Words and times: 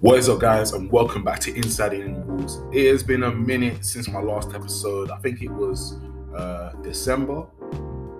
What 0.00 0.18
is 0.18 0.30
up, 0.30 0.40
guys, 0.40 0.72
and 0.72 0.90
welcome 0.90 1.22
back 1.22 1.40
to 1.40 1.54
Inside 1.54 1.92
In 1.92 2.26
Rules. 2.26 2.62
It 2.72 2.90
has 2.90 3.02
been 3.02 3.24
a 3.24 3.30
minute 3.30 3.84
since 3.84 4.08
my 4.08 4.22
last 4.22 4.54
episode. 4.54 5.10
I 5.10 5.18
think 5.18 5.42
it 5.42 5.50
was 5.50 5.98
uh, 6.34 6.72
December, 6.82 7.44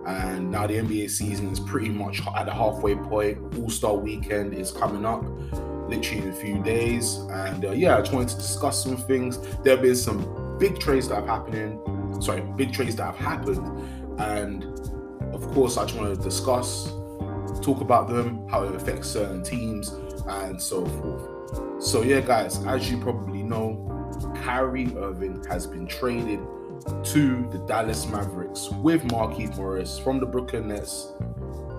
and 0.06 0.50
now 0.50 0.66
the 0.66 0.74
NBA 0.74 1.08
season 1.08 1.50
is 1.50 1.58
pretty 1.58 1.88
much 1.88 2.20
at 2.36 2.44
the 2.44 2.52
halfway 2.52 2.96
point. 2.96 3.38
All 3.56 3.70
Star 3.70 3.94
Weekend 3.94 4.52
is 4.52 4.72
coming 4.72 5.06
up, 5.06 5.24
literally 5.88 6.18
in 6.18 6.28
a 6.28 6.34
few 6.34 6.62
days, 6.62 7.16
and 7.30 7.64
uh, 7.64 7.70
yeah, 7.70 7.96
I 7.96 8.00
just 8.00 8.12
wanted 8.12 8.28
to 8.28 8.36
discuss 8.36 8.84
some 8.84 8.98
things. 8.98 9.38
There 9.62 9.74
have 9.74 9.80
been 9.80 9.96
some 9.96 10.58
big 10.58 10.78
trades 10.78 11.08
that 11.08 11.14
have 11.14 11.26
happening. 11.26 11.80
Sorry, 12.20 12.42
big 12.58 12.74
trades 12.74 12.94
that 12.96 13.06
have 13.06 13.16
happened, 13.16 14.20
and 14.20 14.64
of 15.32 15.48
course, 15.54 15.78
I 15.78 15.86
just 15.86 15.98
want 15.98 16.14
to 16.14 16.22
discuss, 16.22 16.92
talk 17.62 17.80
about 17.80 18.06
them, 18.06 18.46
how 18.50 18.64
it 18.64 18.74
affects 18.74 19.08
certain 19.08 19.42
teams, 19.42 19.88
and 20.26 20.60
so 20.60 20.84
forth. 20.84 21.29
So 21.80 22.02
yeah, 22.02 22.20
guys, 22.20 22.64
as 22.66 22.90
you 22.90 22.98
probably 22.98 23.42
know, 23.42 23.86
Kyrie 24.36 24.94
Irving 24.96 25.42
has 25.44 25.66
been 25.66 25.86
traded 25.86 26.40
to 27.04 27.48
the 27.50 27.58
Dallas 27.66 28.06
Mavericks 28.06 28.70
with 28.70 29.02
Markieff 29.04 29.56
Morris 29.56 29.98
from 29.98 30.20
the 30.20 30.26
Brooklyn 30.26 30.68
Nets 30.68 31.12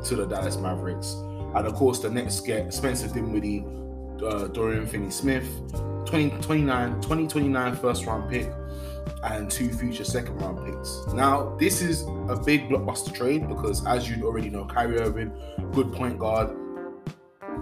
to 0.05 0.15
the 0.15 0.25
Dallas 0.25 0.57
Mavericks. 0.57 1.13
And 1.55 1.67
of 1.67 1.73
course, 1.73 1.99
the 1.99 2.09
Nets 2.09 2.39
get 2.39 2.73
Spencer 2.73 3.07
Dinwiddie, 3.07 3.65
uh, 4.25 4.47
Dorian 4.47 4.87
Finney-Smith, 4.87 5.45
2029, 6.05 7.01
2029 7.01 7.75
first 7.75 8.05
round 8.05 8.29
pick, 8.29 8.49
and 9.23 9.49
two 9.49 9.69
future 9.69 10.03
second 10.03 10.37
round 10.37 10.65
picks. 10.65 11.13
Now, 11.13 11.55
this 11.57 11.81
is 11.81 12.03
a 12.29 12.35
big 12.35 12.69
blockbuster 12.69 13.13
trade 13.13 13.47
because, 13.47 13.85
as 13.85 14.09
you 14.09 14.25
already 14.25 14.49
know, 14.49 14.65
Kyrie 14.65 14.99
Irving, 14.99 15.31
good 15.73 15.91
point 15.93 16.19
guard, 16.19 16.55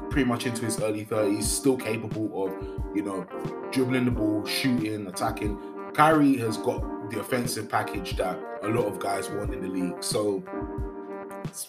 pretty 0.10 0.28
much 0.28 0.46
into 0.46 0.66
his 0.66 0.82
early 0.82 1.06
30s, 1.06 1.44
still 1.44 1.78
capable 1.78 2.46
of, 2.46 2.96
you 2.96 3.04
know, 3.04 3.26
dribbling 3.72 4.06
the 4.06 4.12
ball, 4.12 4.46
shooting, 4.46 5.08
attacking. 5.08 5.60
Kyrie 5.94 6.38
has 6.38 6.58
got 6.58 7.10
the 7.10 7.20
offensive 7.20 7.70
package 7.70 8.16
that 8.18 8.40
a 8.64 8.68
lot 8.68 8.86
of 8.86 9.00
guys 9.00 9.30
want 9.30 9.54
in 9.54 9.62
the 9.62 9.68
league. 9.68 10.04
So 10.04 10.44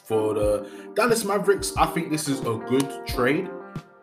for 0.05 0.35
the 0.35 0.69
Dallas 0.95 1.25
Mavericks, 1.25 1.73
I 1.77 1.87
think 1.87 2.11
this 2.11 2.29
is 2.29 2.41
a 2.41 2.57
good 2.69 3.07
trade. 3.07 3.49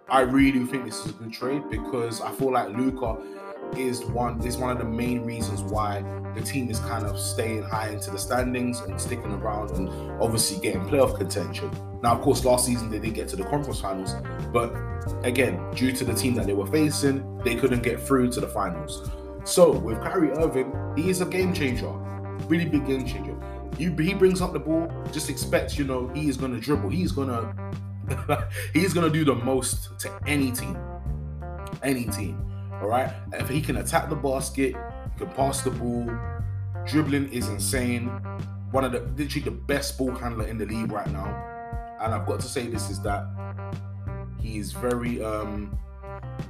I 0.10 0.22
really 0.22 0.66
think 0.66 0.86
this 0.86 1.06
is 1.06 1.12
a 1.12 1.14
good 1.14 1.34
trade 1.34 1.64
because 1.70 2.22
I 2.22 2.32
feel 2.32 2.54
like 2.54 2.70
Luka 2.70 3.18
is 3.76 4.06
one 4.06 4.42
is 4.42 4.56
one 4.56 4.70
of 4.70 4.78
the 4.78 4.86
main 4.86 5.26
reasons 5.26 5.62
why 5.64 6.02
the 6.34 6.42
team 6.42 6.70
is 6.70 6.80
kind 6.80 7.06
of 7.06 7.20
staying 7.20 7.64
high 7.64 7.90
into 7.90 8.10
the 8.12 8.18
standings 8.18 8.80
and 8.80 9.00
sticking 9.02 9.34
around 9.34 9.72
and 9.72 9.90
obviously 10.22 10.62
getting 10.62 10.80
playoff 10.84 11.18
contention. 11.18 11.70
Now, 12.02 12.14
of 12.14 12.22
course, 12.22 12.46
last 12.46 12.66
season 12.66 12.90
they 12.90 13.00
did 13.00 13.16
get 13.16 13.28
to 13.30 13.36
the 13.36 13.44
conference 13.44 13.82
finals, 13.82 14.16
but 14.54 14.74
again, 15.24 15.60
due 15.76 15.92
to 15.92 16.06
the 16.06 16.14
team 16.14 16.36
that 16.36 16.46
they 16.46 16.54
were 16.54 16.68
facing, 16.68 17.40
they 17.40 17.56
couldn't 17.56 17.84
get 17.84 18.00
through 18.00 18.32
to 18.32 18.40
the 18.40 18.48
finals. 18.48 19.12
So 19.44 19.72
with 19.72 20.02
Kyrie 20.02 20.32
Irving, 20.32 20.72
he 20.96 21.10
is 21.10 21.20
a 21.20 21.26
game 21.26 21.54
changer, 21.54 21.92
really 22.48 22.66
big 22.66 22.88
game 22.88 23.06
changer. 23.06 23.36
You, 23.78 23.94
he 23.94 24.14
brings 24.14 24.42
up 24.42 24.54
the 24.54 24.60
ball, 24.60 24.90
just 25.12 25.30
expect 25.30 25.78
you 25.78 25.84
know 25.84 26.08
he 26.14 26.30
is 26.30 26.38
going 26.38 26.54
to 26.54 26.62
dribble. 26.62 26.92
He's 26.92 27.12
going 27.12 27.28
to 27.28 27.54
he's 28.74 28.94
to 28.94 29.10
do 29.10 29.26
the 29.26 29.36
most 29.36 30.00
to 30.00 30.20
any 30.26 30.52
team, 30.52 30.78
any 31.84 32.06
team. 32.06 32.44
All 32.82 32.88
right. 32.88 33.12
If 33.34 33.50
he 33.50 33.62
can 33.62 33.78
attack 33.78 34.10
the 34.10 34.16
basket, 34.16 34.76
he 35.14 35.20
can 35.20 35.30
pass 35.30 35.62
the 35.62 35.72
ball. 35.72 36.10
Dribbling 36.86 37.32
is 37.34 37.50
insane. 37.50 38.08
One 38.72 38.86
of 38.86 38.92
the 38.92 39.02
literally 39.22 39.44
the 39.44 39.52
best 39.52 39.98
ball 39.98 40.14
handler 40.14 40.48
in 40.48 40.58
the 40.58 40.66
league 40.66 40.92
right 40.92 41.10
now. 41.12 41.26
And 42.02 42.14
I've 42.14 42.28
got 42.28 42.40
to 42.42 42.48
say 42.48 42.68
this 42.68 42.90
is 42.90 43.02
that 43.02 43.26
he 44.40 44.58
is 44.58 44.72
very 44.72 45.24
um 45.24 45.78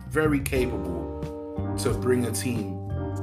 very 0.10 0.40
capable 0.40 1.76
to 1.80 1.94
bring 1.94 2.26
a 2.26 2.32
team, 2.32 2.74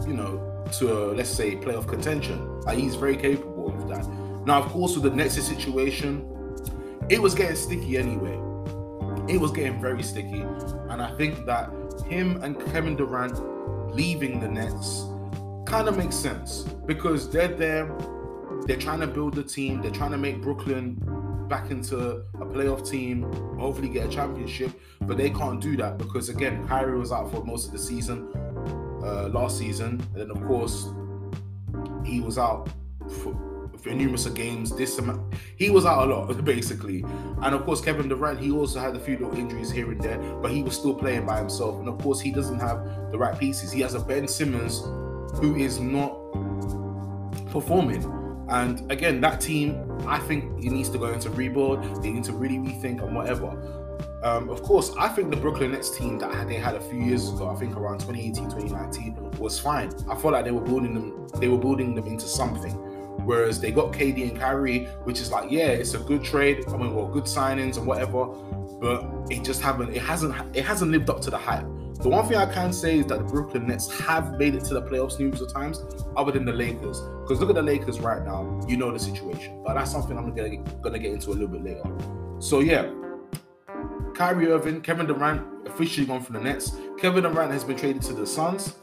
you 0.07 0.15
know, 0.15 0.65
to 0.79 0.93
a, 0.93 0.99
let's 1.13 1.31
say 1.31 1.57
playoff 1.57 1.87
contention. 1.87 2.61
Like 2.63 2.79
he's 2.79 2.95
very 2.95 3.17
capable 3.17 3.69
of 3.69 3.89
that. 3.89 4.09
Now, 4.47 4.63
of 4.63 4.71
course, 4.71 4.95
with 4.95 5.05
the 5.05 5.11
Nets 5.11 5.35
situation, 5.35 6.27
it 7.09 7.21
was 7.21 7.35
getting 7.35 7.57
sticky 7.57 7.99
anyway. 7.99 8.41
It 9.29 9.41
was 9.41 9.53
getting 9.53 9.81
very 9.81 10.03
sticky, 10.03 10.41
and 10.91 11.01
I 11.03 11.15
think 11.17 11.47
that 11.47 11.71
him 12.07 12.43
and 12.43 12.59
Kevin 12.73 12.97
Durant 12.97 13.41
leaving 13.95 14.41
the 14.41 14.49
Nets 14.49 15.05
kind 15.67 15.89
of 15.89 15.97
makes 15.97 16.17
sense 16.17 16.63
because 16.87 17.31
they're 17.31 17.49
there, 17.49 17.91
they're 18.67 18.77
trying 18.77 19.01
to 19.01 19.07
build 19.07 19.35
the 19.35 19.43
team, 19.43 19.81
they're 19.81 19.91
trying 19.91 20.11
to 20.11 20.19
make 20.19 20.43
Brooklyn 20.43 20.99
back 21.49 21.71
into 21.71 21.99
a 22.35 22.47
playoff 22.47 22.89
team, 22.89 23.23
hopefully 23.59 23.89
get 23.89 24.07
a 24.07 24.11
championship, 24.11 24.73
but 25.03 25.17
they 25.17 25.31
can't 25.31 25.61
do 25.61 25.77
that 25.77 25.99
because 25.99 26.29
again, 26.29 26.67
Kyrie 26.67 26.99
was 26.99 27.13
out 27.13 27.31
for 27.31 27.45
most 27.45 27.67
of 27.67 27.73
the 27.73 27.79
season 27.79 28.29
uh, 29.03 29.29
last 29.29 29.59
season, 29.59 30.03
and 30.13 30.15
then 30.15 30.31
of 30.31 30.43
course 30.47 30.89
he 32.05 32.21
was 32.21 32.39
out 32.39 32.69
for 33.23 33.35
for 33.79 33.91
numerous 33.91 34.27
games. 34.29 34.75
This 34.75 34.99
he 35.57 35.71
was 35.71 35.87
out 35.87 36.09
a 36.09 36.15
lot 36.15 36.45
basically, 36.45 37.05
and 37.43 37.55
of 37.55 37.65
course 37.65 37.81
Kevin 37.81 38.09
Durant 38.09 38.41
he 38.41 38.51
also 38.51 38.81
had 38.81 38.97
a 38.97 39.01
few 39.01 39.19
little 39.19 39.37
injuries 39.37 39.71
here 39.71 39.91
and 39.91 40.01
there, 40.01 40.19
but 40.43 40.51
he 40.51 40.63
was 40.63 40.77
still 40.77 40.95
playing 40.95 41.27
by 41.27 41.39
himself. 41.39 41.79
And 41.79 41.89
of 41.89 41.99
course 41.99 42.21
he 42.21 42.31
doesn't 42.31 42.61
have 42.61 43.11
the 43.11 43.19
right 43.19 43.39
pieces. 43.39 43.71
He 43.73 43.81
has 43.81 43.95
a 43.95 44.01
Ben 44.01 44.27
Simmons 44.29 44.81
who 45.39 45.57
is 45.57 45.81
not 45.81 46.15
performing. 47.51 48.03
And 48.49 48.91
again, 48.93 49.21
that 49.23 49.41
team, 49.41 49.91
I 50.07 50.19
think 50.19 50.65
it 50.65 50.71
needs 50.71 50.91
to 50.91 50.99
go 50.99 51.13
into 51.13 51.31
rebuild. 51.31 52.03
They 52.03 52.11
need 52.11 52.25
to 52.25 52.33
really 52.33 52.59
rethink 52.59 53.03
and 53.03 53.15
whatever. 53.15 53.49
Um, 54.23 54.49
of 54.49 54.63
course, 54.63 54.93
I 54.99 55.09
think 55.09 55.31
the 55.31 55.37
Brooklyn 55.37 55.73
Nets 55.73 55.97
team 55.97 56.19
that 56.19 56.49
they 56.49 56.55
had 56.55 56.75
a 56.75 56.81
few 56.81 56.99
years 56.99 57.29
ago, 57.29 57.49
I 57.49 57.55
think 57.57 57.77
around 57.77 58.01
2018, 58.01 58.51
2019, 58.51 59.31
was 59.39 59.59
fine. 59.59 59.93
I 60.09 60.15
felt 60.15 60.33
like 60.33 60.45
they 60.45 60.51
were 60.51 60.63
building 60.63 60.95
them, 60.95 61.29
they 61.39 61.49
were 61.49 61.59
building 61.59 61.95
them 61.95 62.07
into 62.07 62.27
something. 62.27 62.73
Whereas 63.25 63.61
they 63.61 63.71
got 63.71 63.93
KD 63.93 64.31
and 64.31 64.39
Kyrie, 64.39 64.85
which 65.05 65.21
is 65.21 65.31
like, 65.31 65.51
yeah, 65.51 65.69
it's 65.69 65.95
a 65.95 65.99
good 65.99 66.23
trade. 66.23 66.65
I 66.69 66.77
mean, 66.77 66.95
well, 66.95 67.07
good 67.07 67.25
signings 67.25 67.77
and 67.77 67.87
whatever, 67.87 68.27
but 68.81 69.07
it 69.31 69.45
just 69.45 69.61
haven't, 69.61 69.95
it 69.95 70.03
hasn't, 70.03 70.35
it 70.57 70.65
hasn't 70.65 70.91
lived 70.91 71.11
up 71.11 71.21
to 71.23 71.31
the 71.31 71.39
hype. 71.39 71.67
The 72.01 72.09
one 72.09 72.27
thing 72.27 72.37
I 72.37 72.53
can 72.53 72.73
say 72.73 72.99
is 72.99 73.07
that 73.07 73.19
the 73.19 73.25
Brooklyn 73.25 73.69
Nets 73.69 73.91
have 74.01 74.37
made 74.39 74.55
it 74.55 74.65
to 74.65 74.75
the 74.75 74.83
playoffs 74.83 75.19
numerous 75.19 75.51
times, 75.53 75.83
other 76.17 76.33
than 76.33 76.45
the 76.45 76.53
Lakers. 76.53 77.01
Because 77.23 77.41
look 77.41 77.49
at 77.49 77.55
the 77.55 77.63
Lakers 77.63 78.01
right 78.01 78.23
now, 78.25 78.61
you 78.69 78.77
know 78.77 78.93
the 78.93 78.99
situation. 78.99 79.63
But 79.65 79.75
that's 79.75 79.93
something 79.93 80.19
I'm 80.19 80.35
gonna 80.35 80.51
get, 80.51 80.83
gonna 80.83 80.99
get 80.99 81.13
into 81.13 81.31
a 81.31 81.33
little 81.33 81.49
bit 81.49 81.63
later. 81.63 81.83
So 82.41 82.61
yeah, 82.61 82.93
Kyrie 84.15 84.49
Irving, 84.49 84.81
Kevin 84.81 85.07
Durant 85.07 85.67
officially 85.67 86.07
gone 86.07 86.23
from 86.23 86.35
the 86.35 86.41
Nets. 86.41 86.73
Kevin 86.99 87.23
Durant 87.23 87.53
has 87.53 87.65
been 87.65 87.77
traded 87.77 88.03
to 88.03 88.13
the 88.13 88.27
Suns. 88.27 88.75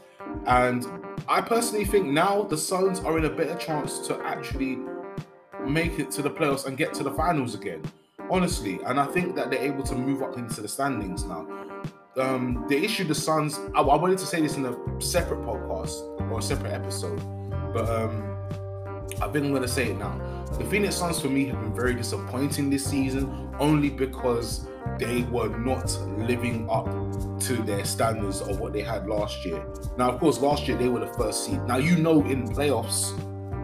And 0.46 0.86
I 1.28 1.40
personally 1.40 1.84
think 1.84 2.06
now 2.06 2.42
the 2.42 2.56
Suns 2.56 3.00
are 3.00 3.18
in 3.18 3.24
a 3.24 3.30
better 3.30 3.54
chance 3.56 3.98
to 4.08 4.20
actually 4.24 4.78
make 5.66 5.98
it 5.98 6.10
to 6.12 6.22
the 6.22 6.30
playoffs 6.30 6.66
and 6.66 6.76
get 6.76 6.92
to 6.94 7.02
the 7.02 7.12
finals 7.12 7.54
again. 7.54 7.82
Honestly, 8.30 8.80
and 8.86 8.98
I 8.98 9.06
think 9.06 9.34
that 9.36 9.50
they're 9.50 9.62
able 9.62 9.82
to 9.84 9.94
move 9.94 10.22
up 10.22 10.38
into 10.38 10.60
the 10.60 10.68
standings 10.68 11.24
now. 11.24 11.46
Um, 12.16 12.64
the 12.68 12.76
issue 12.76 13.04
the 13.04 13.14
Suns, 13.14 13.58
I, 13.74 13.80
I 13.80 13.96
wanted 13.96 14.18
to 14.18 14.26
say 14.26 14.40
this 14.40 14.56
in 14.56 14.66
a 14.66 15.00
separate 15.00 15.40
podcast 15.40 16.30
or 16.30 16.38
a 16.38 16.42
separate 16.42 16.72
episode, 16.72 17.20
but 17.72 17.88
um, 17.88 18.32
I've 19.20 19.34
I'm 19.34 19.50
going 19.50 19.62
to 19.62 19.68
say 19.68 19.90
it 19.90 19.98
now. 19.98 20.20
The 20.58 20.64
Phoenix 20.64 20.96
Suns 20.96 21.20
for 21.20 21.28
me 21.28 21.46
have 21.46 21.60
been 21.60 21.74
very 21.74 21.94
disappointing 21.94 22.70
this 22.70 22.84
season, 22.84 23.50
only 23.58 23.90
because 23.90 24.66
they 24.98 25.22
were 25.24 25.48
not 25.58 25.90
living 26.18 26.68
up 26.70 26.86
to 27.40 27.54
their 27.64 27.84
standards 27.84 28.40
of 28.40 28.60
what 28.60 28.72
they 28.72 28.82
had 28.82 29.06
last 29.06 29.44
year. 29.44 29.64
Now, 29.96 30.10
of 30.10 30.20
course, 30.20 30.40
last 30.40 30.68
year 30.68 30.76
they 30.76 30.88
were 30.88 31.00
the 31.00 31.12
first 31.14 31.44
seed. 31.44 31.62
Now, 31.64 31.76
you 31.76 31.96
know, 31.96 32.24
in 32.24 32.48
playoffs, 32.48 33.18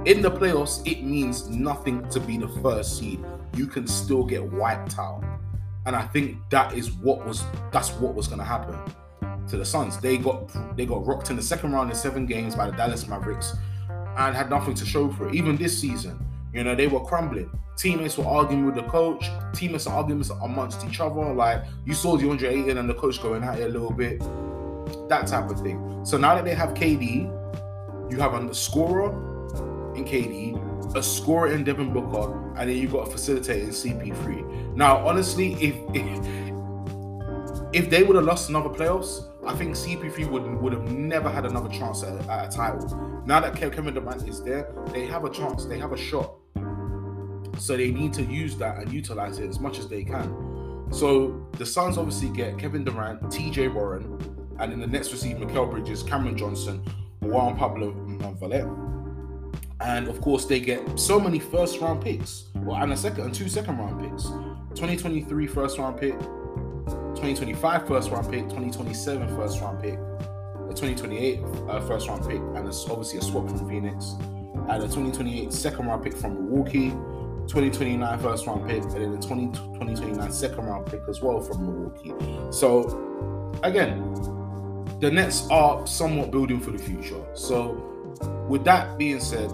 in 0.07 0.23
the 0.23 0.31
playoffs, 0.31 0.87
it 0.87 1.03
means 1.03 1.49
nothing 1.49 2.09
to 2.09 2.21
be 2.21 2.39
the 2.39 2.49
first 2.49 2.99
seed. 2.99 3.25
You 3.57 3.67
can 3.67 3.87
still 3.87 4.25
get 4.25 4.43
wiped 4.43 4.99
out. 4.99 5.23
And 5.87 5.97
I 5.97 6.03
think 6.03 6.39
that 6.51 6.75
is 6.75 6.93
what 6.93 7.25
was 7.27 7.45
that's 7.73 7.91
what 7.93 8.15
was 8.15 8.29
gonna 8.29 8.45
happen 8.45 8.77
to 9.49 9.57
the 9.57 9.65
Suns. 9.65 9.99
They 9.99 10.19
got 10.19 10.77
they 10.77 10.87
got 10.87 11.07
rocked 11.07 11.31
in 11.31 11.37
the 11.37 11.43
second 11.43 11.73
round 11.73 11.91
in 11.91 11.97
seven 11.97 12.27
games 12.27 12.55
by 12.55 12.71
the 12.71 12.77
Dallas 12.77 13.09
Mavericks 13.09 13.57
and 14.17 14.37
had 14.37 14.51
nothing 14.51 14.75
to 14.75 14.85
show 14.85 15.11
for 15.11 15.29
it. 15.29 15.35
Even 15.35 15.57
this 15.57 15.79
season, 15.81 16.19
you 16.53 16.65
know, 16.65 16.75
they 16.75 16.87
were 16.87 17.01
crumbling. 17.01 17.51
Teammates 17.77 18.19
were 18.19 18.27
arguing 18.27 18.67
with 18.67 18.75
the 18.75 18.83
coach. 18.85 19.31
Teammates 19.53 19.87
are 19.87 19.95
arguing 19.95 20.25
amongst 20.43 20.85
each 20.85 21.01
other. 21.01 21.33
Like 21.33 21.65
you 21.85 21.95
saw 21.95 22.17
DeAndre 22.17 22.51
Ayton 22.51 22.79
and 22.79 22.89
the 22.89 22.95
coach 22.95 23.23
going 23.23 23.45
at 23.45 23.61
it 23.61 23.65
a 23.65 23.69
little 23.69 23.93
bit. 23.93 24.19
That 25.09 25.27
type 25.27 25.49
of 25.51 25.61
thing. 25.61 26.05
So 26.05 26.17
now 26.19 26.35
that 26.35 26.45
they 26.45 26.55
have 26.55 26.75
KD, 26.75 27.33
you 28.11 28.19
have 28.19 28.35
a 28.35 28.55
scorer 28.55 29.11
in 29.95 30.05
KD, 30.05 30.97
a 30.97 31.03
scorer 31.03 31.53
in 31.53 31.65
Devin 31.65 31.93
Booker, 31.93 32.55
and 32.57 32.69
then 32.69 32.77
you 32.77 32.89
got 32.89 33.09
a 33.09 33.11
facilitator 33.11 33.63
in 33.63 33.69
CP3. 33.69 34.75
Now, 34.75 35.07
honestly, 35.07 35.55
if 35.55 35.77
if, 35.95 36.27
if 37.73 37.91
they 37.91 38.03
would 38.03 38.17
have 38.17 38.25
lost 38.25 38.49
another 38.49 38.71
playoffs, 38.71 39.28
I 39.49 39.55
think 39.55 39.75
CP3 39.75 40.29
would 40.29 40.45
would 40.61 40.73
have 40.75 40.93
never 40.93 41.31
had 41.31 41.47
another 41.47 41.71
chance 41.71 42.03
at, 42.03 42.15
at 42.29 42.53
a 42.53 42.57
title. 42.57 43.23
Now 43.25 43.41
that 43.41 43.57
Kevin 43.57 43.95
Durant 43.95 44.29
is 44.29 44.43
there, 44.45 44.71
they 44.93 45.07
have 45.07 45.25
a 45.25 45.31
chance. 45.31 45.65
They 45.65 45.79
have 45.79 45.93
a 45.93 45.97
shot. 45.97 46.35
So 47.59 47.75
they 47.75 47.91
need 47.91 48.13
to 48.13 48.23
use 48.23 48.57
that 48.57 48.77
and 48.77 48.93
utilize 48.93 49.39
it 49.39 49.49
as 49.49 49.59
much 49.59 49.79
as 49.79 49.89
they 49.89 50.05
can. 50.05 50.87
So 50.91 51.49
the 51.53 51.65
Suns 51.65 51.97
obviously 51.97 52.29
get 52.29 52.59
Kevin 52.59 52.85
Durant, 52.85 53.23
TJ 53.23 53.73
Warren, 53.73 54.19
and 54.59 54.71
in 54.71 54.81
the 54.81 54.87
Nets 54.87 55.13
receive 55.13 55.39
Mikal 55.39 55.71
Bridges, 55.71 56.03
Cameron 56.03 56.37
Johnson, 56.37 56.83
Juan 57.21 57.57
Pablo 57.57 57.93
Vaulet. 58.39 58.67
And 59.81 60.09
of 60.09 60.21
course, 60.21 60.45
they 60.45 60.61
get 60.61 61.01
so 61.01 61.19
many 61.19 61.39
first 61.39 61.81
round 61.81 62.03
picks, 62.03 62.51
well, 62.55 62.83
and 62.83 62.93
a 62.93 62.97
second 62.97 63.25
and 63.25 63.35
two 63.35 63.49
second 63.49 63.79
round 63.79 63.99
picks. 63.99 64.25
2023 64.79 65.47
first 65.47 65.79
round 65.79 65.99
pick, 65.99 66.17
2025 67.19 67.89
first 67.89 68.11
round 68.13 68.31
pick, 68.31 68.45
2027 68.45 69.37
first 69.37 69.61
round 69.61 69.83
pick, 69.83 69.95
a 69.95 70.75
2028 70.75 71.41
uh, 71.69 71.81
first 71.81 72.09
round 72.09 72.23
pick, 72.23 72.39
and 72.39 72.69
it's 72.69 72.89
obviously 72.89 73.19
a 73.19 73.23
swap 73.23 73.49
from 73.49 73.69
Phoenix, 73.69 74.15
and 74.69 74.83
a 74.85 74.87
2028 74.87 75.53
second 75.53 75.87
round 75.87 76.05
pick 76.05 76.17
from 76.17 76.35
Milwaukee, 76.35 76.91
2029 77.49 78.19
first 78.21 78.47
round 78.47 78.69
pick, 78.69 78.85
and 78.85 78.93
then 78.93 79.15
a 79.15 79.21
20, 79.21 79.47
2029 79.49 80.31
second 80.31 80.65
round 80.65 80.87
pick 80.87 81.01
as 81.09 81.21
well 81.21 81.41
from 81.41 81.67
Milwaukee. 81.67 82.15
So, 82.53 83.53
again, 83.65 84.15
the 85.01 85.11
Nets 85.11 85.49
are 85.51 85.85
somewhat 85.89 86.31
building 86.31 86.61
for 86.61 86.71
the 86.71 86.79
future. 86.79 87.21
So, 87.35 87.73
with 88.49 88.63
that 88.63 88.97
being 88.97 89.19
said, 89.19 89.51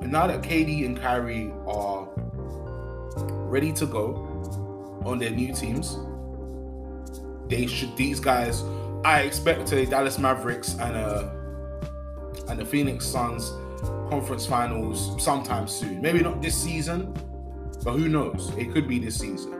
now 0.00 0.26
that 0.26 0.40
KD 0.40 0.86
and 0.86 0.98
Kyrie 0.98 1.52
are 1.66 2.08
ready 3.50 3.70
to 3.74 3.84
go 3.84 5.02
on 5.04 5.18
their 5.18 5.30
new 5.30 5.52
teams, 5.52 5.98
they 7.50 7.66
should. 7.66 7.96
These 7.96 8.20
guys, 8.20 8.62
I 9.04 9.22
expect 9.22 9.66
the 9.68 9.84
Dallas 9.84 10.18
Mavericks 10.18 10.74
and 10.74 10.96
uh 10.96 11.30
and 12.48 12.58
the 12.58 12.64
Phoenix 12.64 13.06
Suns 13.06 13.52
conference 14.08 14.46
finals 14.46 15.22
sometime 15.22 15.68
soon. 15.68 16.00
Maybe 16.00 16.20
not 16.20 16.42
this 16.42 16.56
season, 16.56 17.12
but 17.84 17.92
who 17.92 18.08
knows? 18.08 18.52
It 18.56 18.72
could 18.72 18.88
be 18.88 18.98
this 18.98 19.16
season. 19.16 19.56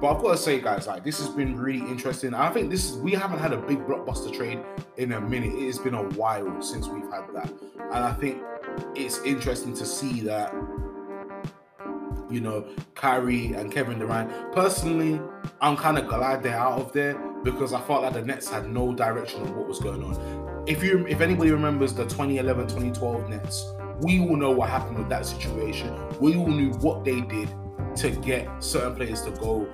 But 0.00 0.16
I've 0.16 0.22
got 0.22 0.32
to 0.32 0.36
say, 0.36 0.60
guys, 0.60 0.86
like 0.86 1.04
this 1.04 1.18
has 1.18 1.28
been 1.28 1.56
really 1.56 1.78
interesting. 1.78 2.34
I 2.34 2.50
think 2.50 2.70
this 2.70 2.90
is 2.90 2.96
we 2.98 3.12
haven't 3.12 3.38
had 3.38 3.52
a 3.52 3.56
big 3.58 3.78
blockbuster 3.86 4.32
trade 4.32 4.60
in 4.96 5.12
a 5.12 5.20
minute. 5.20 5.54
It 5.54 5.66
has 5.66 5.78
been 5.78 5.94
a 5.94 6.02
while 6.02 6.60
since 6.60 6.88
we've 6.88 7.08
had 7.10 7.24
that, 7.34 7.52
and 7.78 8.04
I 8.04 8.12
think 8.14 8.42
it's 8.94 9.20
interesting 9.22 9.74
to 9.74 9.86
see 9.86 10.20
that. 10.22 10.52
You 12.32 12.40
know, 12.40 12.66
Kyrie 12.94 13.52
and 13.52 13.70
Kevin 13.70 13.98
Durant. 13.98 14.52
Personally, 14.52 15.20
I'm 15.60 15.76
kind 15.76 15.98
of 15.98 16.08
glad 16.08 16.42
they're 16.42 16.56
out 16.56 16.80
of 16.80 16.92
there 16.92 17.14
because 17.44 17.72
I 17.72 17.80
felt 17.82 18.02
like 18.02 18.14
the 18.14 18.22
Nets 18.22 18.48
had 18.48 18.70
no 18.70 18.94
direction 18.94 19.42
on 19.42 19.54
what 19.56 19.68
was 19.68 19.78
going 19.78 20.02
on. 20.02 20.64
If 20.66 20.82
you, 20.82 21.06
if 21.06 21.20
anybody 21.20 21.50
remembers 21.50 21.92
the 21.92 22.04
2011-2012 22.04 23.28
Nets, 23.28 23.66
we 24.00 24.20
all 24.20 24.36
know 24.36 24.50
what 24.50 24.70
happened 24.70 24.98
with 24.98 25.08
that 25.10 25.26
situation. 25.26 25.94
We 26.20 26.36
all 26.36 26.48
knew 26.48 26.70
what 26.74 27.04
they 27.04 27.20
did 27.20 27.50
to 27.96 28.10
get 28.10 28.48
certain 28.62 28.94
players 28.96 29.22
to 29.22 29.30
go 29.32 29.68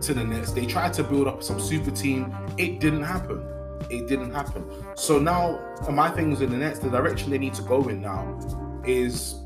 to 0.00 0.14
the 0.14 0.24
Nets. 0.24 0.52
They 0.52 0.66
tried 0.66 0.92
to 0.94 1.04
build 1.04 1.28
up 1.28 1.42
some 1.42 1.60
super 1.60 1.90
team. 1.90 2.34
It 2.58 2.80
didn't 2.80 3.04
happen. 3.04 3.46
It 3.90 4.08
didn't 4.08 4.32
happen. 4.32 4.64
So 4.94 5.18
now 5.18 5.76
my 5.90 6.10
thing 6.10 6.32
is 6.32 6.40
in 6.40 6.50
the 6.50 6.56
Nets, 6.56 6.78
the 6.78 6.90
direction 6.90 7.30
they 7.30 7.38
need 7.38 7.54
to 7.54 7.62
go 7.62 7.88
in 7.88 8.00
now 8.00 8.38
is 8.84 9.41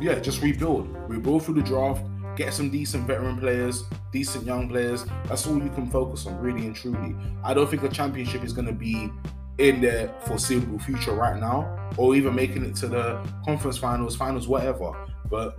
yeah, 0.00 0.18
just 0.18 0.42
rebuild. 0.42 0.88
Rebuild 1.08 1.44
through 1.44 1.54
the 1.54 1.62
draft, 1.62 2.02
get 2.36 2.52
some 2.52 2.70
decent 2.70 3.06
veteran 3.06 3.38
players, 3.38 3.84
decent 4.12 4.44
young 4.44 4.68
players. 4.68 5.04
That's 5.24 5.46
all 5.46 5.62
you 5.62 5.70
can 5.70 5.90
focus 5.90 6.26
on, 6.26 6.38
really 6.38 6.66
and 6.66 6.74
truly. 6.74 7.14
I 7.42 7.54
don't 7.54 7.68
think 7.68 7.82
a 7.82 7.88
championship 7.88 8.44
is 8.44 8.52
gonna 8.52 8.72
be 8.72 9.10
in 9.58 9.80
the 9.80 10.10
foreseeable 10.26 10.78
future 10.78 11.12
right 11.12 11.40
now, 11.40 11.90
or 11.96 12.14
even 12.14 12.34
making 12.34 12.64
it 12.64 12.76
to 12.76 12.88
the 12.88 13.26
conference 13.44 13.78
finals, 13.78 14.14
finals, 14.14 14.46
whatever. 14.46 14.92
But 15.30 15.56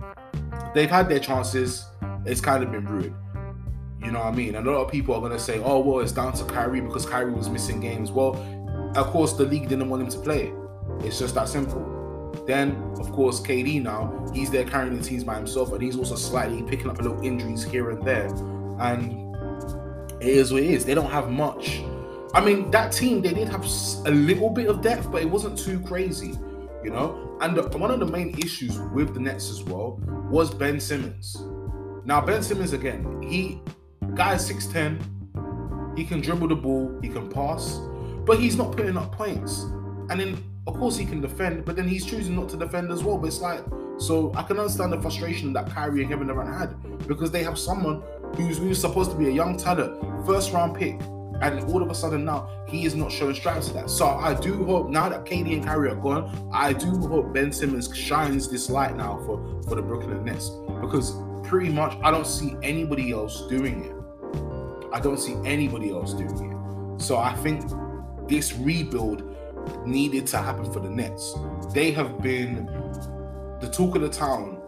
they've 0.74 0.90
had 0.90 1.08
their 1.08 1.18
chances. 1.18 1.84
It's 2.24 2.40
kind 2.40 2.62
of 2.62 2.70
been 2.70 2.86
ruined. 2.86 3.14
You 4.00 4.12
know 4.12 4.20
what 4.20 4.32
I 4.32 4.36
mean? 4.36 4.54
A 4.54 4.60
lot 4.60 4.76
of 4.76 4.90
people 4.92 5.14
are 5.14 5.20
gonna 5.20 5.38
say, 5.38 5.60
"Oh, 5.60 5.80
well, 5.80 5.98
it's 5.98 6.12
down 6.12 6.32
to 6.34 6.44
Kyrie 6.44 6.80
because 6.80 7.04
Kyrie 7.04 7.32
was 7.32 7.50
missing 7.50 7.80
games." 7.80 8.12
Well, 8.12 8.36
of 8.94 9.06
course, 9.08 9.32
the 9.32 9.44
league 9.44 9.68
didn't 9.68 9.88
want 9.88 10.02
him 10.02 10.08
to 10.10 10.18
play. 10.18 10.52
It's 11.00 11.18
just 11.18 11.34
that 11.34 11.48
simple. 11.48 11.97
Then, 12.46 12.76
of 12.98 13.12
course, 13.12 13.40
KD 13.40 13.82
now 13.82 14.26
he's 14.32 14.50
there 14.50 14.64
carrying 14.64 14.96
the 14.96 15.04
teams 15.04 15.24
by 15.24 15.36
himself, 15.36 15.72
and 15.72 15.82
he's 15.82 15.96
also 15.96 16.16
slightly 16.16 16.62
picking 16.62 16.88
up 16.88 16.98
a 16.98 17.02
little 17.02 17.22
injuries 17.22 17.62
here 17.64 17.90
and 17.90 18.02
there. 18.02 18.26
And 18.80 19.36
it 20.20 20.28
is 20.28 20.52
what 20.52 20.62
it 20.62 20.70
is. 20.70 20.84
They 20.84 20.94
don't 20.94 21.10
have 21.10 21.30
much. 21.30 21.82
I 22.34 22.44
mean, 22.44 22.70
that 22.70 22.92
team 22.92 23.22
they 23.22 23.32
did 23.32 23.48
have 23.48 23.64
a 24.04 24.10
little 24.10 24.50
bit 24.50 24.68
of 24.68 24.82
depth, 24.82 25.10
but 25.10 25.22
it 25.22 25.30
wasn't 25.30 25.58
too 25.58 25.80
crazy, 25.80 26.38
you 26.84 26.90
know. 26.90 27.36
And 27.40 27.56
the, 27.56 27.62
one 27.78 27.90
of 27.90 28.00
the 28.00 28.06
main 28.06 28.36
issues 28.38 28.78
with 28.92 29.14
the 29.14 29.20
Nets 29.20 29.50
as 29.50 29.62
well 29.62 30.00
was 30.30 30.52
Ben 30.52 30.80
Simmons. 30.80 31.36
Now, 32.04 32.20
Ben 32.20 32.42
Simmons 32.42 32.72
again, 32.72 33.22
he 33.22 33.62
Guy's 34.14 34.50
6'10, 34.50 35.96
he 35.96 36.04
can 36.04 36.20
dribble 36.20 36.48
the 36.48 36.56
ball, 36.56 36.98
he 37.02 37.08
can 37.08 37.28
pass, 37.28 37.78
but 38.24 38.38
he's 38.38 38.56
not 38.56 38.76
putting 38.76 38.96
up 38.96 39.12
points. 39.12 39.62
And 40.10 40.18
then, 40.18 40.44
of 40.68 40.78
course, 40.78 40.98
he 40.98 41.06
can 41.06 41.22
defend, 41.22 41.64
but 41.64 41.76
then 41.76 41.88
he's 41.88 42.04
choosing 42.04 42.36
not 42.36 42.50
to 42.50 42.56
defend 42.58 42.92
as 42.92 43.02
well. 43.02 43.16
But 43.16 43.28
it's 43.28 43.40
like, 43.40 43.64
so 43.96 44.30
I 44.34 44.42
can 44.42 44.58
understand 44.58 44.92
the 44.92 45.00
frustration 45.00 45.54
that 45.54 45.70
Kyrie 45.70 46.02
and 46.02 46.10
Kevin 46.10 46.26
Durant 46.26 46.54
had 46.54 47.08
because 47.08 47.30
they 47.30 47.42
have 47.42 47.58
someone 47.58 48.02
who's, 48.36 48.58
who's 48.58 48.78
supposed 48.78 49.10
to 49.12 49.16
be 49.16 49.28
a 49.28 49.30
young 49.30 49.56
talent, 49.56 50.26
first 50.26 50.52
round 50.52 50.76
pick, 50.76 51.00
and 51.40 51.60
all 51.70 51.82
of 51.82 51.90
a 51.90 51.94
sudden 51.94 52.22
now 52.22 52.50
he 52.68 52.84
is 52.84 52.94
not 52.94 53.10
showing 53.10 53.34
stripes 53.34 53.68
to 53.68 53.74
that. 53.74 53.88
So 53.88 54.06
I 54.06 54.34
do 54.38 54.62
hope 54.66 54.90
now 54.90 55.08
that 55.08 55.24
KD 55.24 55.54
and 55.54 55.64
Kyrie 55.64 55.90
are 55.90 55.94
gone, 55.94 56.50
I 56.52 56.74
do 56.74 56.90
hope 56.98 57.32
Ben 57.32 57.50
Simmons 57.50 57.96
shines 57.96 58.50
this 58.50 58.68
light 58.68 58.94
now 58.94 59.22
for 59.24 59.62
for 59.62 59.74
the 59.74 59.82
Brooklyn 59.82 60.22
Nets 60.22 60.50
because 60.82 61.14
pretty 61.44 61.70
much 61.70 61.96
I 62.02 62.10
don't 62.10 62.26
see 62.26 62.56
anybody 62.62 63.12
else 63.12 63.46
doing 63.48 63.84
it. 63.84 63.94
I 64.92 65.00
don't 65.00 65.18
see 65.18 65.34
anybody 65.46 65.90
else 65.90 66.12
doing 66.12 66.52
it. 66.52 67.00
So 67.00 67.16
I 67.16 67.34
think 67.36 67.64
this 68.28 68.52
rebuild 68.52 69.37
needed 69.86 70.26
to 70.28 70.38
happen 70.38 70.70
for 70.72 70.80
the 70.80 70.90
Nets. 70.90 71.34
They 71.72 71.90
have 71.92 72.20
been 72.22 72.66
the 73.60 73.68
talk 73.68 73.96
of 73.96 74.02
the 74.02 74.08
town 74.08 74.58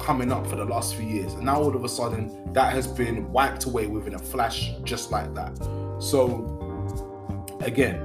coming 0.00 0.32
up 0.32 0.46
for 0.46 0.56
the 0.56 0.64
last 0.64 0.94
few 0.94 1.06
years. 1.06 1.34
And 1.34 1.44
now 1.44 1.60
all 1.60 1.74
of 1.74 1.84
a 1.84 1.88
sudden 1.88 2.52
that 2.52 2.72
has 2.72 2.86
been 2.86 3.30
wiped 3.30 3.64
away 3.66 3.86
within 3.86 4.14
a 4.14 4.18
flash 4.18 4.72
just 4.82 5.10
like 5.10 5.34
that. 5.34 5.56
So 6.00 6.54
again, 7.60 8.02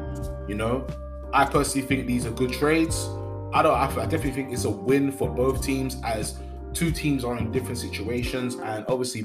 you 0.47 0.55
know, 0.55 0.85
I 1.33 1.45
personally 1.45 1.87
think 1.87 2.07
these 2.07 2.25
are 2.25 2.31
good 2.31 2.51
trades. 2.51 3.07
I 3.53 3.61
don't 3.61 3.75
I 3.75 3.87
definitely 3.87 4.31
think 4.31 4.51
it's 4.51 4.65
a 4.65 4.69
win 4.69 5.11
for 5.11 5.29
both 5.29 5.63
teams 5.63 5.97
as 6.03 6.39
two 6.73 6.91
teams 6.91 7.23
are 7.23 7.37
in 7.37 7.51
different 7.51 7.77
situations 7.77 8.55
and 8.55 8.83
obviously 8.87 9.21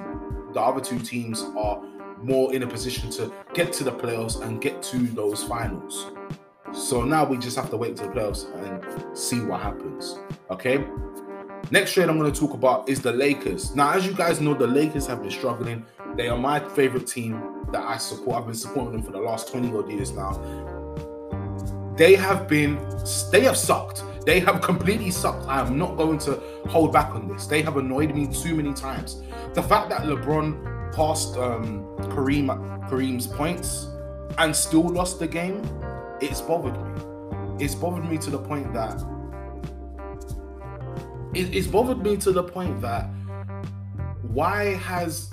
the 0.52 0.60
other 0.60 0.80
two 0.80 0.98
teams 0.98 1.42
are 1.56 1.82
more 2.22 2.54
in 2.54 2.62
a 2.62 2.66
position 2.66 3.10
to 3.10 3.32
get 3.54 3.72
to 3.72 3.84
the 3.84 3.92
playoffs 3.92 4.40
and 4.42 4.60
get 4.60 4.82
to 4.82 4.98
those 4.98 5.42
finals. 5.44 6.06
So 6.72 7.04
now 7.04 7.24
we 7.24 7.38
just 7.38 7.56
have 7.56 7.70
to 7.70 7.76
wait 7.76 7.96
to 7.96 8.04
the 8.04 8.08
playoffs 8.10 8.46
and 8.62 9.16
see 9.16 9.40
what 9.40 9.60
happens. 9.60 10.18
Okay. 10.50 10.84
Next 11.70 11.92
trade 11.92 12.08
I'm 12.08 12.18
going 12.18 12.32
to 12.32 12.40
talk 12.40 12.54
about 12.54 12.88
is 12.88 13.02
the 13.02 13.12
Lakers. 13.12 13.74
Now, 13.74 13.92
as 13.92 14.06
you 14.06 14.14
guys 14.14 14.40
know, 14.40 14.54
the 14.54 14.66
Lakers 14.66 15.06
have 15.06 15.22
been 15.22 15.30
struggling. 15.30 15.84
They 16.16 16.28
are 16.28 16.38
my 16.38 16.60
favorite 16.70 17.06
team 17.06 17.42
that 17.72 17.82
I 17.82 17.98
support. 17.98 18.38
I've 18.38 18.46
been 18.46 18.54
supporting 18.54 18.92
them 18.92 19.02
for 19.02 19.12
the 19.12 19.20
last 19.20 19.52
20 19.52 19.76
odd 19.76 19.90
years 19.90 20.12
now. 20.12 20.32
They 21.96 22.14
have 22.14 22.48
been, 22.48 22.78
they 23.32 23.40
have 23.42 23.56
sucked. 23.56 24.02
They 24.24 24.40
have 24.40 24.60
completely 24.70 25.10
sucked. 25.10 25.46
I 25.46 25.60
am 25.60 25.76
not 25.76 25.96
going 25.96 26.18
to 26.20 26.40
hold 26.68 26.92
back 26.92 27.14
on 27.14 27.28
this. 27.28 27.46
They 27.46 27.60
have 27.62 27.76
annoyed 27.76 28.14
me 28.14 28.28
too 28.28 28.54
many 28.54 28.72
times. 28.72 29.22
The 29.54 29.62
fact 29.62 29.90
that 29.90 30.02
LeBron 30.02 30.94
passed 30.94 31.36
um, 31.36 31.84
Kareem 31.98 32.48
Kareem's 32.88 33.26
points 33.26 33.88
and 34.38 34.54
still 34.54 34.88
lost 34.88 35.18
the 35.18 35.26
game, 35.26 35.62
it's 36.20 36.40
bothered 36.40 36.74
me. 36.74 37.64
It's 37.64 37.74
bothered 37.74 38.08
me 38.08 38.18
to 38.18 38.30
the 38.30 38.38
point 38.38 38.72
that 38.72 39.00
it, 41.34 41.54
it's 41.54 41.66
bothered 41.66 42.02
me 42.02 42.16
to 42.18 42.32
the 42.32 42.42
point 42.42 42.80
that 42.80 43.10
why 44.22 44.74
has 44.74 45.30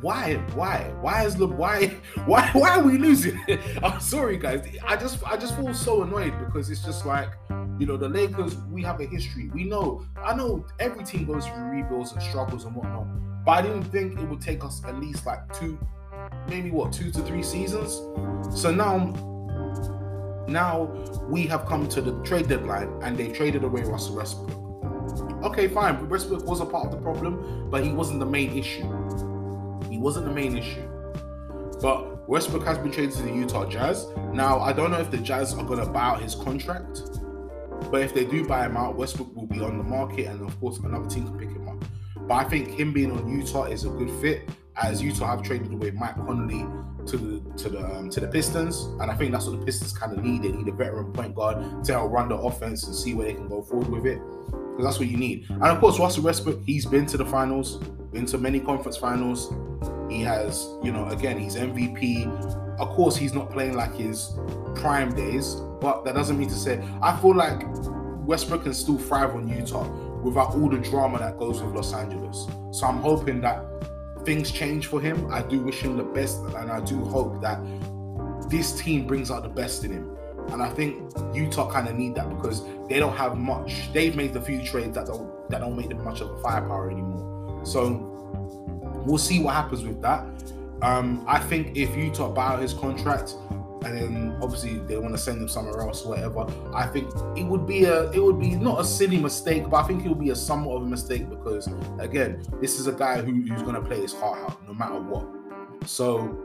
why 0.00 0.34
why 0.54 0.92
why 1.00 1.24
is 1.24 1.36
the 1.36 1.46
why 1.46 1.88
why 2.26 2.48
why 2.52 2.70
are 2.76 2.82
we 2.82 2.98
losing? 2.98 3.38
I'm 3.82 4.00
sorry 4.00 4.36
guys. 4.36 4.66
I 4.84 4.96
just 4.96 5.22
I 5.26 5.36
just 5.36 5.56
feel 5.56 5.74
so 5.74 6.02
annoyed 6.02 6.34
because 6.44 6.70
it's 6.70 6.84
just 6.84 7.06
like 7.06 7.30
you 7.78 7.86
know 7.86 7.96
the 7.96 8.08
Lakers. 8.08 8.56
We 8.70 8.82
have 8.82 9.00
a 9.00 9.06
history. 9.06 9.50
We 9.52 9.64
know. 9.64 10.06
I 10.16 10.34
know 10.34 10.64
every 10.78 11.04
team 11.04 11.26
goes 11.26 11.46
through 11.46 11.64
rebuilds 11.64 12.12
and 12.12 12.22
struggles 12.22 12.64
and 12.64 12.74
whatnot. 12.74 13.06
But 13.44 13.52
I 13.52 13.62
didn't 13.62 13.84
think 13.84 14.18
it 14.18 14.28
would 14.28 14.40
take 14.40 14.64
us 14.64 14.82
at 14.84 14.98
least 14.98 15.24
like 15.24 15.52
two, 15.52 15.78
maybe 16.48 16.70
what, 16.70 16.92
two 16.92 17.12
to 17.12 17.20
three 17.20 17.44
seasons. 17.44 17.92
So 18.60 18.72
now, 18.72 19.14
now 20.48 20.84
we 21.28 21.46
have 21.46 21.66
come 21.66 21.88
to 21.88 22.00
the 22.00 22.12
trade 22.22 22.48
deadline 22.48 22.88
and 23.02 23.16
they've 23.16 23.32
traded 23.32 23.64
away 23.64 23.82
Russell 23.82 24.16
Westbrook. 24.16 25.44
Okay, 25.44 25.68
fine. 25.68 26.08
Westbrook 26.08 26.46
was 26.46 26.60
a 26.60 26.66
part 26.66 26.86
of 26.86 26.92
the 26.92 26.98
problem, 26.98 27.68
but 27.70 27.84
he 27.84 27.92
wasn't 27.92 28.20
the 28.20 28.26
main 28.26 28.56
issue. 28.56 28.82
He 29.90 29.98
wasn't 29.98 30.26
the 30.26 30.32
main 30.32 30.56
issue. 30.56 30.88
But 31.80 32.28
Westbrook 32.28 32.64
has 32.64 32.78
been 32.78 32.90
traded 32.90 33.14
to 33.16 33.22
the 33.22 33.32
Utah 33.32 33.68
Jazz. 33.68 34.06
Now, 34.32 34.58
I 34.60 34.72
don't 34.72 34.90
know 34.90 34.98
if 34.98 35.10
the 35.10 35.18
Jazz 35.18 35.54
are 35.54 35.64
going 35.64 35.78
to 35.78 35.86
buy 35.86 36.02
out 36.02 36.22
his 36.22 36.34
contract, 36.34 37.02
but 37.90 38.02
if 38.02 38.14
they 38.14 38.24
do 38.24 38.46
buy 38.46 38.66
him 38.66 38.76
out, 38.76 38.96
Westbrook 38.96 39.34
will 39.36 39.46
be 39.46 39.60
on 39.60 39.78
the 39.78 39.84
market, 39.84 40.26
and 40.26 40.42
of 40.42 40.58
course, 40.58 40.78
another 40.78 41.08
team 41.08 41.26
can 41.26 41.38
pick 41.38 41.50
him 41.50 41.68
up. 41.68 41.84
but 42.26 42.34
I 42.34 42.44
think 42.44 42.70
him 42.70 42.92
being 42.92 43.12
on 43.12 43.28
Utah 43.28 43.64
is 43.64 43.84
a 43.84 43.90
good 43.90 44.10
fit, 44.20 44.48
as 44.76 45.02
Utah 45.02 45.26
have 45.26 45.42
traded 45.42 45.72
away 45.72 45.90
Mike 45.92 46.16
Conley 46.16 46.66
to 47.06 47.16
the 47.16 47.58
to 47.58 47.68
the 47.68 47.84
um, 47.84 48.10
to 48.10 48.20
the 48.20 48.28
Pistons, 48.28 48.84
and 49.00 49.10
I 49.10 49.14
think 49.14 49.32
that's 49.32 49.46
what 49.46 49.58
the 49.58 49.64
Pistons 49.64 49.92
kind 49.92 50.12
of 50.12 50.24
need. 50.24 50.42
They 50.42 50.52
need 50.52 50.68
a 50.68 50.72
veteran 50.72 51.12
point 51.12 51.34
guard 51.34 51.84
to 51.84 51.92
help 51.92 52.12
run 52.12 52.28
the 52.28 52.36
offense 52.36 52.86
and 52.86 52.94
see 52.94 53.14
where 53.14 53.26
they 53.26 53.34
can 53.34 53.48
go 53.48 53.62
forward 53.62 53.88
with 53.88 54.06
it, 54.06 54.20
because 54.20 54.84
that's 54.84 54.98
what 54.98 55.08
you 55.08 55.16
need. 55.16 55.46
And 55.50 55.64
of 55.64 55.80
course, 55.80 55.98
Russell 55.98 56.24
Westbrook, 56.24 56.62
he's 56.64 56.86
been 56.86 57.06
to 57.06 57.16
the 57.16 57.26
finals, 57.26 57.76
been 58.12 58.26
to 58.26 58.38
many 58.38 58.60
conference 58.60 58.96
finals. 58.96 59.52
He 60.10 60.22
has, 60.22 60.68
you 60.82 60.92
know, 60.92 61.08
again, 61.08 61.38
he's 61.38 61.56
MVP. 61.56 62.26
Of 62.78 62.88
course, 62.90 63.16
he's 63.16 63.34
not 63.34 63.50
playing 63.50 63.74
like 63.74 63.94
his 63.94 64.32
prime 64.74 65.14
days, 65.14 65.56
but 65.80 66.04
that 66.04 66.14
doesn't 66.14 66.38
mean 66.38 66.48
to 66.48 66.54
say 66.54 66.82
I 67.02 67.16
feel 67.20 67.34
like 67.34 67.62
Westbrook 68.26 68.64
can 68.64 68.74
still 68.74 68.98
thrive 68.98 69.34
on 69.34 69.48
Utah 69.48 69.88
without 70.22 70.54
all 70.54 70.68
the 70.68 70.78
drama 70.78 71.18
that 71.18 71.38
goes 71.38 71.62
with 71.62 71.74
Los 71.74 71.94
Angeles. 71.94 72.46
So 72.72 72.86
I'm 72.86 72.98
hoping 72.98 73.40
that 73.42 73.64
things 74.26 74.50
change 74.50 74.88
for 74.88 75.00
him. 75.00 75.32
I 75.32 75.40
do 75.42 75.60
wish 75.60 75.80
him 75.80 75.96
the 75.96 76.04
best, 76.04 76.40
and 76.40 76.70
I 76.70 76.80
do 76.80 77.02
hope 77.04 77.40
that 77.40 77.58
this 78.50 78.78
team 78.78 79.06
brings 79.06 79.30
out 79.30 79.44
the 79.44 79.48
best 79.48 79.84
in 79.84 79.92
him. 79.92 80.16
And 80.48 80.62
I 80.62 80.68
think 80.68 81.12
Utah 81.34 81.70
kind 81.70 81.88
of 81.88 81.96
need 81.96 82.14
that 82.16 82.28
because 82.28 82.62
they 82.88 82.98
don't 82.98 83.16
have 83.16 83.38
much. 83.38 83.92
They've 83.92 84.14
made 84.14 84.34
the 84.34 84.40
few 84.40 84.62
trades 84.62 84.94
that 84.96 85.06
don't 85.06 85.48
that 85.48 85.60
don't 85.60 85.76
make 85.76 85.88
them 85.88 86.04
much 86.04 86.20
of 86.20 86.30
a 86.30 86.38
firepower 86.42 86.90
anymore. 86.90 87.64
So 87.64 88.12
we'll 89.06 89.18
see 89.18 89.40
what 89.40 89.54
happens 89.54 89.82
with 89.82 90.02
that. 90.02 90.24
Um, 90.82 91.24
I 91.26 91.38
think 91.38 91.76
if 91.76 91.96
Utah 91.96 92.28
buy 92.28 92.48
out 92.48 92.60
his 92.60 92.74
contract, 92.74 93.34
and 93.84 93.96
then 93.96 94.36
obviously 94.42 94.78
they 94.80 94.96
want 94.96 95.14
to 95.14 95.18
send 95.18 95.40
him 95.40 95.48
somewhere 95.48 95.80
else, 95.80 96.04
whatever. 96.04 96.46
I 96.74 96.86
think 96.86 97.12
it 97.36 97.44
would 97.44 97.66
be 97.66 97.84
a 97.84 98.10
it 98.10 98.22
would 98.22 98.40
be 98.40 98.54
not 98.54 98.80
a 98.80 98.84
silly 98.84 99.18
mistake, 99.18 99.68
but 99.68 99.84
I 99.84 99.86
think 99.86 100.04
it 100.04 100.08
would 100.08 100.20
be 100.20 100.30
a 100.30 100.36
somewhat 100.36 100.76
of 100.76 100.82
a 100.82 100.86
mistake 100.86 101.28
because 101.28 101.68
again, 101.98 102.42
this 102.60 102.80
is 102.80 102.86
a 102.86 102.92
guy 102.92 103.22
who, 103.22 103.32
who's 103.32 103.62
to 103.62 103.80
play 103.82 104.00
his 104.00 104.12
heart 104.12 104.38
out 104.50 104.66
no 104.66 104.74
matter 104.74 105.00
what. 105.00 105.26
So, 105.88 106.36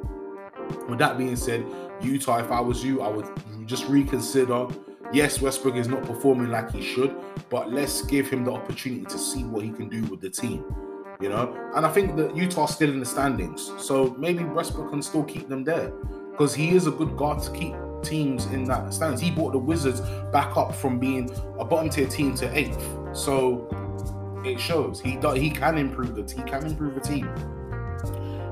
with 0.87 0.99
that 0.99 1.17
being 1.17 1.35
said, 1.35 1.65
Utah, 2.01 2.39
if 2.39 2.51
I 2.51 2.59
was 2.59 2.83
you, 2.83 3.01
I 3.01 3.07
would 3.07 3.27
just 3.65 3.87
reconsider. 3.87 4.67
Yes, 5.13 5.41
Westbrook 5.41 5.75
is 5.75 5.87
not 5.87 6.03
performing 6.03 6.49
like 6.49 6.71
he 6.71 6.81
should, 6.81 7.15
but 7.49 7.71
let's 7.71 8.01
give 8.03 8.29
him 8.29 8.45
the 8.45 8.51
opportunity 8.51 9.05
to 9.05 9.17
see 9.17 9.43
what 9.43 9.63
he 9.63 9.71
can 9.71 9.89
do 9.89 10.03
with 10.03 10.21
the 10.21 10.29
team. 10.29 10.63
You 11.19 11.29
know, 11.29 11.55
and 11.75 11.85
I 11.85 11.89
think 11.91 12.15
that 12.15 12.35
Utah's 12.35 12.73
still 12.73 12.89
in 12.89 12.99
the 12.99 13.05
standings, 13.05 13.71
so 13.77 14.15
maybe 14.17 14.43
Westbrook 14.43 14.89
can 14.89 15.03
still 15.03 15.23
keep 15.23 15.47
them 15.49 15.63
there 15.63 15.91
because 16.31 16.55
he 16.55 16.71
is 16.71 16.87
a 16.87 16.91
good 16.91 17.15
guard 17.17 17.41
to 17.43 17.51
keep 17.51 17.73
teams 18.03 18.45
in 18.47 18.63
that 18.65 18.93
stance. 18.93 19.19
He 19.19 19.31
brought 19.31 19.51
the 19.51 19.59
Wizards 19.59 20.01
back 20.31 20.57
up 20.57 20.73
from 20.73 20.99
being 20.99 21.31
a 21.59 21.65
bottom 21.65 21.89
tier 21.89 22.07
team 22.07 22.35
to 22.35 22.57
eighth, 22.57 22.81
so 23.13 23.67
it 24.45 24.59
shows 24.59 24.99
he 24.99 25.17
does, 25.17 25.37
he 25.37 25.49
can 25.49 25.77
improve 25.77 26.15
the 26.15 26.23
he 26.23 26.41
can 26.43 26.65
improve 26.65 26.95
the 26.95 27.01
team. 27.01 27.29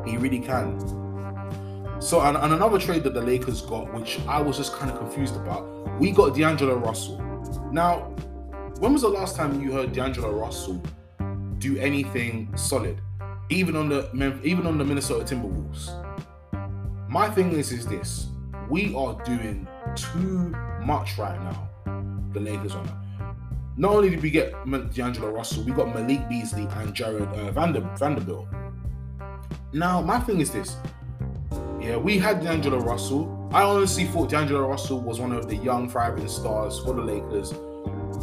He 0.05 0.17
really 0.17 0.39
can. 0.39 0.79
So, 2.01 2.21
and, 2.21 2.37
and 2.37 2.53
another 2.53 2.79
trade 2.79 3.03
that 3.03 3.13
the 3.13 3.21
Lakers 3.21 3.61
got, 3.61 3.93
which 3.93 4.19
I 4.27 4.41
was 4.41 4.57
just 4.57 4.73
kind 4.73 4.89
of 4.89 4.97
confused 4.97 5.35
about, 5.35 5.99
we 5.99 6.11
got 6.11 6.33
D'Angelo 6.33 6.75
Russell. 6.75 7.19
Now, 7.73 8.13
when 8.79 8.93
was 8.93 9.01
the 9.01 9.09
last 9.09 9.35
time 9.35 9.61
you 9.61 9.73
heard 9.73 9.91
D'Angelo 9.91 10.31
Russell 10.31 10.81
do 11.57 11.77
anything 11.77 12.55
solid, 12.55 13.01
even 13.49 13.75
on 13.75 13.89
the 13.89 14.09
even 14.43 14.65
on 14.65 14.77
the 14.77 14.85
Minnesota 14.85 15.35
Timberwolves? 15.35 15.89
My 17.09 17.27
thing 17.27 17.53
is, 17.53 17.71
is 17.71 17.87
this: 17.87 18.27
we 18.69 18.93
are 18.93 19.19
doing 19.25 19.67
too 19.95 20.55
much 20.83 21.17
right 21.17 21.41
now. 21.41 21.67
The 22.33 22.39
Lakers 22.39 22.75
on. 22.75 22.87
Not 23.77 23.93
only 23.93 24.11
did 24.11 24.21
we 24.21 24.29
get 24.29 24.51
D'Angelo 24.93 25.31
Russell, 25.31 25.63
we 25.63 25.71
got 25.71 25.87
Malik 25.87 26.29
Beasley 26.29 26.67
and 26.75 26.93
Jarred 26.93 27.23
uh, 27.23 27.51
Vander, 27.51 27.81
Vanderbilt. 27.97 28.47
Now, 29.73 30.01
my 30.01 30.19
thing 30.19 30.39
is 30.39 30.51
this: 30.51 30.75
yeah, 31.81 31.97
we 31.97 32.19
had 32.19 32.43
D'Angelo 32.43 32.77
Russell. 32.77 33.49
I 33.51 33.63
honestly 33.63 34.05
thought 34.05 34.29
D'Angelo 34.29 34.67
Russell 34.67 35.01
was 35.01 35.19
one 35.19 35.31
of 35.31 35.49
the 35.49 35.55
young, 35.55 35.89
thriving 35.89 36.27
stars 36.27 36.77
for 36.77 36.93
the 36.93 37.01
Lakers, 37.01 37.51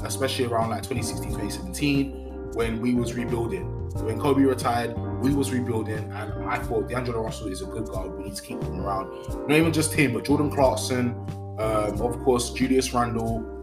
especially 0.05 0.45
around 0.45 0.71
like 0.71 0.85
2016, 0.85 1.33
2017, 1.33 2.52
when 2.52 2.81
we 2.81 2.95
was 2.95 3.14
rebuilding. 3.14 3.64
When 4.05 4.21
Kobe 4.21 4.43
retired, 4.43 4.95
we 5.21 5.35
was 5.35 5.51
rebuilding, 5.51 6.13
and 6.13 6.45
I 6.45 6.59
thought 6.59 6.89
D'Angelo 6.89 7.23
Russell 7.23 7.49
is 7.49 7.63
a 7.63 7.67
good 7.67 7.87
guard. 7.87 8.17
We 8.17 8.25
need 8.25 8.37
to 8.37 8.43
keep 8.43 8.63
him 8.63 8.81
around. 8.81 9.11
Not 9.49 9.53
even 9.53 9.73
just 9.73 9.93
him, 9.93 10.13
but 10.13 10.25
Jordan 10.25 10.51
Clarkson, 10.51 11.11
um, 11.59 12.01
of 12.01 12.23
course, 12.23 12.51
Julius 12.51 12.93
Randle, 12.93 13.57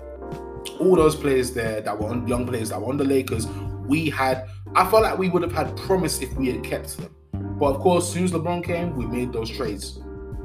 all 0.79 0.95
those 0.95 1.15
players 1.15 1.53
there 1.53 1.81
that 1.81 1.99
were 1.99 2.09
on, 2.09 2.27
young 2.27 2.47
players 2.47 2.69
that 2.69 2.81
were 2.81 2.87
on 2.87 2.97
the 2.97 3.03
Lakers. 3.03 3.47
We 3.85 4.09
had, 4.09 4.47
I 4.75 4.89
felt 4.89 5.03
like 5.03 5.17
we 5.17 5.29
would 5.29 5.43
have 5.43 5.51
had 5.51 5.75
promise 5.77 6.21
if 6.21 6.33
we 6.33 6.47
had 6.47 6.63
kept 6.63 6.97
them. 6.97 7.13
But 7.59 7.75
of 7.75 7.81
course, 7.81 8.07
as 8.07 8.13
soon 8.13 8.23
as 8.23 8.31
LeBron 8.31 8.63
came, 8.63 8.95
we 8.95 9.05
made 9.05 9.31
those 9.31 9.49
trades. 9.49 9.99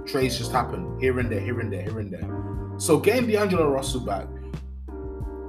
Trades 0.06 0.38
just 0.38 0.52
happened 0.52 1.00
here 1.00 1.18
and 1.18 1.30
there, 1.30 1.40
here 1.40 1.60
and 1.60 1.72
there, 1.72 1.82
here 1.82 2.00
and 2.00 2.12
there. 2.12 2.78
So 2.78 2.98
getting 2.98 3.28
D'Angelo 3.28 3.68
Russell 3.70 4.00
back, 4.00 4.26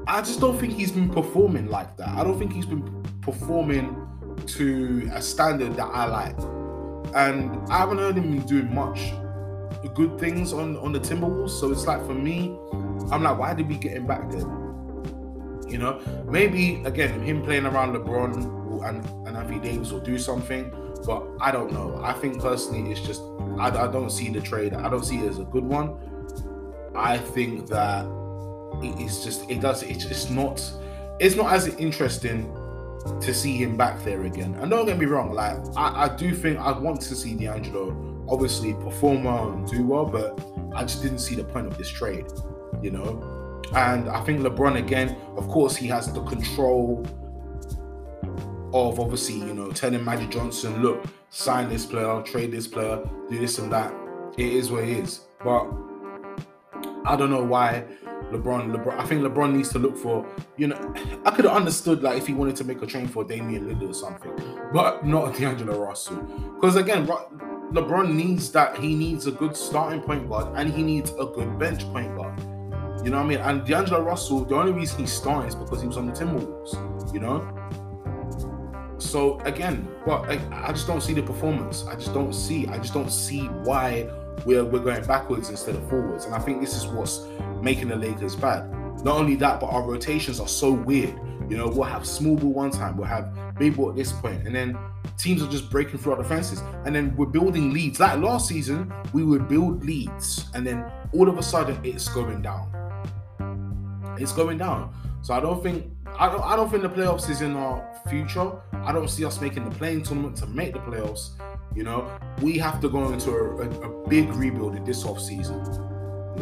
I 0.07 0.21
just 0.21 0.39
don't 0.39 0.57
think 0.57 0.73
he's 0.73 0.91
been 0.91 1.09
performing 1.09 1.67
like 1.67 1.95
that. 1.97 2.09
I 2.09 2.23
don't 2.23 2.39
think 2.39 2.53
he's 2.53 2.65
been 2.65 3.03
performing 3.21 3.95
to 4.47 5.09
a 5.13 5.21
standard 5.21 5.75
that 5.75 5.87
I 5.87 6.05
like. 6.05 6.37
And 7.15 7.57
I 7.71 7.79
haven't 7.79 7.97
heard 7.97 8.15
him 8.15 8.39
doing 8.41 8.73
much 8.73 9.13
good 9.93 10.19
things 10.19 10.53
on, 10.53 10.77
on 10.77 10.91
the 10.91 10.99
Timberwolves. 10.99 11.51
So 11.51 11.71
it's 11.71 11.85
like 11.85 12.05
for 12.05 12.13
me, 12.13 12.57
I'm 13.11 13.23
like, 13.23 13.37
why 13.37 13.53
did 13.53 13.67
we 13.67 13.75
get 13.75 13.93
him 13.93 14.05
back 14.05 14.29
then? 14.29 14.47
You 15.67 15.77
know, 15.77 16.01
maybe 16.25 16.81
again, 16.85 17.21
him 17.21 17.43
playing 17.43 17.65
around 17.65 17.95
LeBron 17.95 18.35
and, 18.87 19.27
and 19.27 19.37
Anthony 19.37 19.59
Davis 19.59 19.91
will 19.91 19.99
do 19.99 20.17
something, 20.17 20.71
but 21.05 21.27
I 21.39 21.51
don't 21.51 21.71
know. 21.71 21.99
I 22.03 22.13
think 22.13 22.41
personally, 22.41 22.91
it's 22.91 23.01
just, 23.01 23.21
I, 23.59 23.67
I 23.67 23.91
don't 23.91 24.09
see 24.09 24.29
the 24.29 24.41
trade, 24.41 24.73
I 24.73 24.89
don't 24.89 25.05
see 25.05 25.19
it 25.19 25.29
as 25.29 25.39
a 25.39 25.43
good 25.43 25.63
one. 25.63 25.95
I 26.95 27.17
think 27.17 27.67
that 27.67 28.05
it's 28.81 29.23
just, 29.23 29.49
it 29.49 29.61
does, 29.61 29.83
it's 29.83 30.05
just 30.05 30.31
not, 30.31 30.59
it's 31.19 31.35
not 31.35 31.53
as 31.53 31.67
interesting 31.75 32.51
to 33.21 33.33
see 33.33 33.55
him 33.55 33.77
back 33.77 34.03
there 34.03 34.25
again. 34.25 34.55
And 34.55 34.69
don't 34.69 34.85
get 34.85 34.97
me 34.97 35.05
wrong, 35.05 35.33
like 35.33 35.57
I, 35.75 36.05
I 36.05 36.15
do 36.15 36.33
think 36.33 36.59
I 36.59 36.77
want 36.77 37.01
to 37.01 37.15
see 37.15 37.35
D'Angelo 37.35 38.25
obviously 38.27 38.73
perform 38.73 39.23
well 39.23 39.49
and 39.51 39.67
do 39.67 39.85
well, 39.85 40.05
but 40.05 40.39
I 40.75 40.81
just 40.81 41.01
didn't 41.01 41.19
see 41.19 41.35
the 41.35 41.43
point 41.43 41.67
of 41.67 41.77
this 41.77 41.89
trade, 41.89 42.27
you 42.81 42.91
know. 42.91 43.61
And 43.75 44.09
I 44.09 44.23
think 44.23 44.41
LeBron 44.41 44.77
again, 44.77 45.15
of 45.35 45.47
course, 45.47 45.75
he 45.75 45.87
has 45.87 46.11
the 46.11 46.23
control 46.23 47.05
of 48.73 48.99
obviously, 48.99 49.37
you 49.39 49.53
know, 49.53 49.71
telling 49.71 50.03
Magic 50.03 50.29
Johnson, 50.29 50.81
look, 50.81 51.03
sign 51.29 51.69
this 51.69 51.85
player, 51.85 52.21
trade 52.21 52.51
this 52.51 52.67
player, 52.67 53.03
do 53.29 53.39
this 53.39 53.57
and 53.59 53.71
that. 53.71 53.93
It 54.37 54.47
is 54.47 54.71
what 54.71 54.83
it 54.83 54.89
is. 54.89 55.21
But 55.43 55.67
I 57.05 57.15
don't 57.15 57.29
know 57.29 57.43
why 57.43 57.85
LeBron, 58.31 58.75
LeBron. 58.75 58.97
I 58.97 59.05
think 59.05 59.21
LeBron 59.21 59.55
needs 59.55 59.69
to 59.69 59.79
look 59.79 59.97
for, 59.97 60.25
you 60.57 60.67
know, 60.67 60.93
I 61.25 61.31
could 61.31 61.45
have 61.45 61.55
understood 61.55 62.03
like 62.03 62.17
if 62.17 62.27
he 62.27 62.33
wanted 62.33 62.55
to 62.57 62.63
make 62.63 62.81
a 62.81 62.85
train 62.85 63.07
for 63.07 63.23
Damian 63.23 63.67
Lillard 63.67 63.89
or 63.89 63.93
something, 63.93 64.31
but 64.73 65.05
not 65.05 65.35
D'Angelo 65.37 65.83
Russell. 65.83 66.17
Because 66.55 66.75
again, 66.75 67.07
LeBron 67.07 68.13
needs 68.13 68.51
that. 68.51 68.77
He 68.77 68.95
needs 68.95 69.27
a 69.27 69.31
good 69.31 69.55
starting 69.55 70.01
point 70.01 70.29
guard 70.29 70.55
and 70.55 70.73
he 70.73 70.83
needs 70.83 71.11
a 71.11 71.25
good 71.25 71.57
bench 71.59 71.83
point 71.91 72.15
guard. 72.15 72.39
You 73.03 73.11
know 73.11 73.17
what 73.17 73.25
I 73.25 73.29
mean? 73.29 73.39
And 73.39 73.65
D'Angelo 73.65 74.01
Russell, 74.01 74.43
the 74.43 74.55
only 74.55 74.73
reason 74.73 74.99
he's 74.99 75.13
starting 75.13 75.47
is 75.47 75.55
because 75.55 75.81
he 75.81 75.87
was 75.87 75.97
on 75.97 76.05
the 76.05 76.11
Timberwolves. 76.11 77.13
You 77.13 77.21
know. 77.21 77.55
So 78.97 79.39
again, 79.41 79.87
but 80.05 80.29
I, 80.29 80.67
I 80.67 80.71
just 80.73 80.85
don't 80.85 81.01
see 81.01 81.13
the 81.13 81.23
performance. 81.23 81.85
I 81.85 81.95
just 81.95 82.13
don't 82.13 82.33
see. 82.33 82.67
I 82.67 82.77
just 82.77 82.93
don't 82.93 83.11
see 83.11 83.45
why 83.63 84.09
we're, 84.45 84.63
we're 84.63 84.79
going 84.79 85.03
backwards 85.05 85.49
instead 85.49 85.75
of 85.75 85.89
forwards. 85.89 86.25
And 86.25 86.35
I 86.35 86.39
think 86.39 86.61
this 86.61 86.75
is 86.75 86.87
what's 86.87 87.25
making 87.61 87.89
the 87.89 87.95
Lakers 87.95 88.35
bad. 88.35 88.69
Not 89.03 89.17
only 89.17 89.35
that, 89.35 89.59
but 89.59 89.67
our 89.67 89.83
rotations 89.83 90.39
are 90.39 90.47
so 90.47 90.71
weird. 90.71 91.19
You 91.49 91.57
know, 91.57 91.67
we'll 91.67 91.83
have 91.83 92.05
small 92.05 92.35
ball 92.35 92.53
one 92.53 92.71
time, 92.71 92.95
we'll 92.97 93.07
have 93.07 93.33
big 93.57 93.75
ball 93.75 93.89
at 93.89 93.95
this 93.95 94.11
point, 94.11 94.45
and 94.45 94.55
then 94.55 94.77
teams 95.17 95.41
are 95.41 95.49
just 95.49 95.69
breaking 95.71 95.97
through 95.97 96.13
our 96.13 96.21
defenses. 96.21 96.61
And 96.85 96.95
then 96.95 97.15
we're 97.15 97.25
building 97.25 97.73
leads. 97.73 97.99
Like 97.99 98.19
last 98.19 98.47
season, 98.47 98.93
we 99.13 99.23
would 99.23 99.47
build 99.47 99.83
leads, 99.83 100.45
and 100.53 100.65
then 100.65 100.85
all 101.13 101.27
of 101.27 101.37
a 101.37 101.43
sudden 101.43 101.79
it's 101.83 102.07
going 102.09 102.41
down. 102.41 102.71
It's 104.19 104.31
going 104.31 104.57
down. 104.57 104.93
So 105.21 105.33
I 105.33 105.39
don't 105.39 105.61
think 105.63 105.85
I 106.17 106.29
don't 106.29 106.43
I 106.43 106.55
don't 106.55 106.69
think 106.69 106.83
the 106.83 106.89
playoffs 106.89 107.29
is 107.29 107.41
in 107.41 107.55
our 107.55 107.85
future. 108.09 108.51
I 108.73 108.91
don't 108.91 109.09
see 109.09 109.25
us 109.25 109.41
making 109.41 109.67
the 109.67 109.75
playing 109.75 110.03
tournament 110.03 110.37
to 110.37 110.47
make 110.47 110.73
the 110.73 110.79
playoffs. 110.79 111.31
You 111.75 111.83
know, 111.83 112.09
we 112.41 112.57
have 112.57 112.81
to 112.81 112.89
go 112.89 113.11
into 113.11 113.31
a, 113.31 113.57
a, 113.57 113.69
a 113.89 114.07
big 114.07 114.33
rebuild 114.33 114.75
in 114.75 114.83
this 114.83 115.05
off 115.05 115.19
season. 115.19 115.61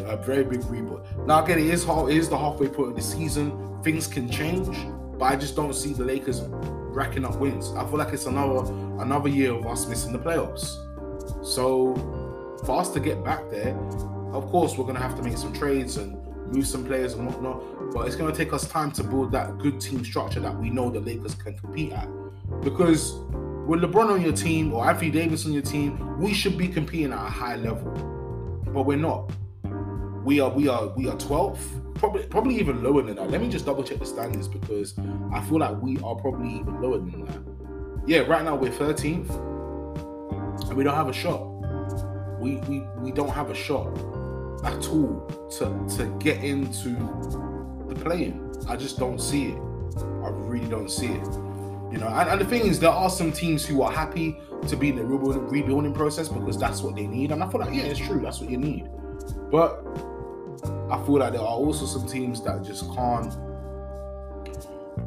A 0.06 0.18
very 0.18 0.44
big 0.44 0.64
rebuild. 0.66 1.06
Now 1.26 1.44
again, 1.44 1.60
it 1.60 1.66
is, 1.66 1.84
it 1.84 2.10
is 2.10 2.30
the 2.30 2.38
halfway 2.38 2.68
point 2.68 2.90
of 2.90 2.96
the 2.96 3.02
season. 3.02 3.82
Things 3.84 4.08
can 4.08 4.30
change, 4.30 4.78
but 5.18 5.26
I 5.26 5.36
just 5.36 5.56
don't 5.56 5.74
see 5.74 5.94
the 5.94 6.06
Lakers 6.06 6.42
racking 6.98 7.26
up 7.26 7.38
wins. 7.38 7.72
I 7.72 7.86
feel 7.86 7.98
like 7.98 8.14
it's 8.14 8.26
another 8.26 8.72
another 9.02 9.30
year 9.30 9.54
of 9.54 9.66
us 9.68 9.88
missing 9.88 10.14
the 10.14 10.20
playoffs. 10.20 10.66
So 11.46 11.96
for 12.66 12.80
us 12.80 12.90
to 12.94 13.00
get 13.00 13.24
back 13.24 13.50
there, 13.50 13.78
of 14.34 14.48
course 14.48 14.78
we're 14.78 14.86
gonna 14.86 15.00
have 15.00 15.16
to 15.16 15.24
make 15.24 15.38
some 15.38 15.54
trades 15.54 15.98
and 15.98 16.18
move 16.48 16.66
some 16.68 16.86
players 16.86 17.14
and 17.14 17.26
whatnot. 17.26 17.94
But 17.94 18.08
it's 18.08 18.16
gonna 18.16 18.36
take 18.36 18.54
us 18.54 18.68
time 18.68 18.92
to 18.94 19.04
build 19.04 19.32
that 19.32 19.58
good 19.58 19.80
team 19.80 20.04
structure 20.04 20.40
that 20.40 20.58
we 20.58 20.70
know 20.70 20.90
the 20.90 21.00
Lakers 21.00 21.36
can 21.36 21.58
compete 21.58 21.94
at. 21.94 22.08
Because 22.62 23.14
with 23.68 23.82
LeBron 23.82 24.10
on 24.10 24.22
your 24.22 24.32
team 24.32 24.74
or 24.74 24.90
Anthony 24.90 25.12
Davis 25.12 25.46
on 25.46 25.52
your 25.52 25.62
team, 25.62 26.18
we 26.18 26.34
should 26.34 26.58
be 26.58 26.70
competing 26.70 27.12
at 27.12 27.20
a 27.20 27.30
high 27.30 27.58
level, 27.58 27.92
but 28.74 28.84
we're 28.84 28.98
not. 28.98 29.30
We 30.24 30.40
are 30.40 30.50
we 30.50 30.70
are 30.70 30.88
we 30.96 31.10
are 31.10 31.16
12th, 31.16 31.96
probably 31.96 32.24
probably 32.28 32.56
even 32.60 32.82
lower 32.82 33.02
than 33.02 33.18
that. 33.18 33.30
Let 33.30 33.42
me 33.42 33.50
just 33.50 33.66
double 33.66 33.84
check 33.84 34.00
the 34.00 34.06
standings 34.06 34.48
because 34.48 34.98
I 35.34 35.42
feel 35.42 35.60
like 35.60 35.82
we 35.82 35.98
are 35.98 36.16
probably 36.16 36.60
even 36.60 36.82
lower 36.82 36.98
than 36.98 37.26
that. 37.26 37.40
Yeah, 38.08 38.20
right 38.20 38.44
now 38.44 38.56
we're 38.56 38.72
13th, 38.72 39.30
and 40.70 40.78
we 40.78 40.86
don't 40.86 40.96
have 40.96 41.10
a 41.10 41.14
shot. 41.14 41.46
We 42.40 42.56
we 42.70 42.84
we 43.00 43.12
don't 43.12 43.32
have 43.32 43.50
a 43.50 43.56
shot 43.56 43.88
at 44.64 44.88
all 44.88 45.28
to 45.58 45.96
to 45.98 46.18
get 46.20 46.42
into 46.42 46.92
the 47.90 47.96
play-in. 47.96 48.50
I 48.68 48.78
just 48.78 48.98
don't 48.98 49.20
see 49.20 49.48
it. 49.48 49.62
I 50.24 50.30
really 50.30 50.68
don't 50.68 50.90
see 50.90 51.08
it. 51.08 51.47
You 51.92 52.00
know, 52.00 52.08
and, 52.08 52.30
and, 52.30 52.42
the 52.42 52.46
thing 52.46 52.66
is, 52.66 52.80
there 52.80 52.90
are 52.90 53.10
some 53.10 53.32
teams 53.32 53.66
who 53.66 53.82
are 53.82 53.92
happy 53.92 54.38
to 54.68 54.76
be 54.76 54.90
in 54.90 54.98
the 54.98 55.06
rebuilding, 55.06 55.48
rebuilding 55.48 55.94
process 55.94 56.28
because 56.28 56.58
that's 56.58 56.82
what 56.82 56.96
they 56.96 57.08
need. 57.08 57.32
And 57.32 57.42
I 57.42 57.50
feel 57.50 57.62
like, 57.62 57.74
yeah, 57.74 57.84
it's 57.84 58.00
true, 58.00 58.20
that's 58.20 58.42
what 58.42 58.50
you 58.50 58.58
need. 58.58 58.90
But 59.50 59.86
I 60.92 61.02
feel 61.06 61.20
like 61.20 61.32
there 61.32 61.42
are 61.42 61.48
also 61.48 61.86
some 61.86 62.06
teams 62.06 62.42
that 62.44 62.64
just 62.64 62.94
can't. 62.94 63.34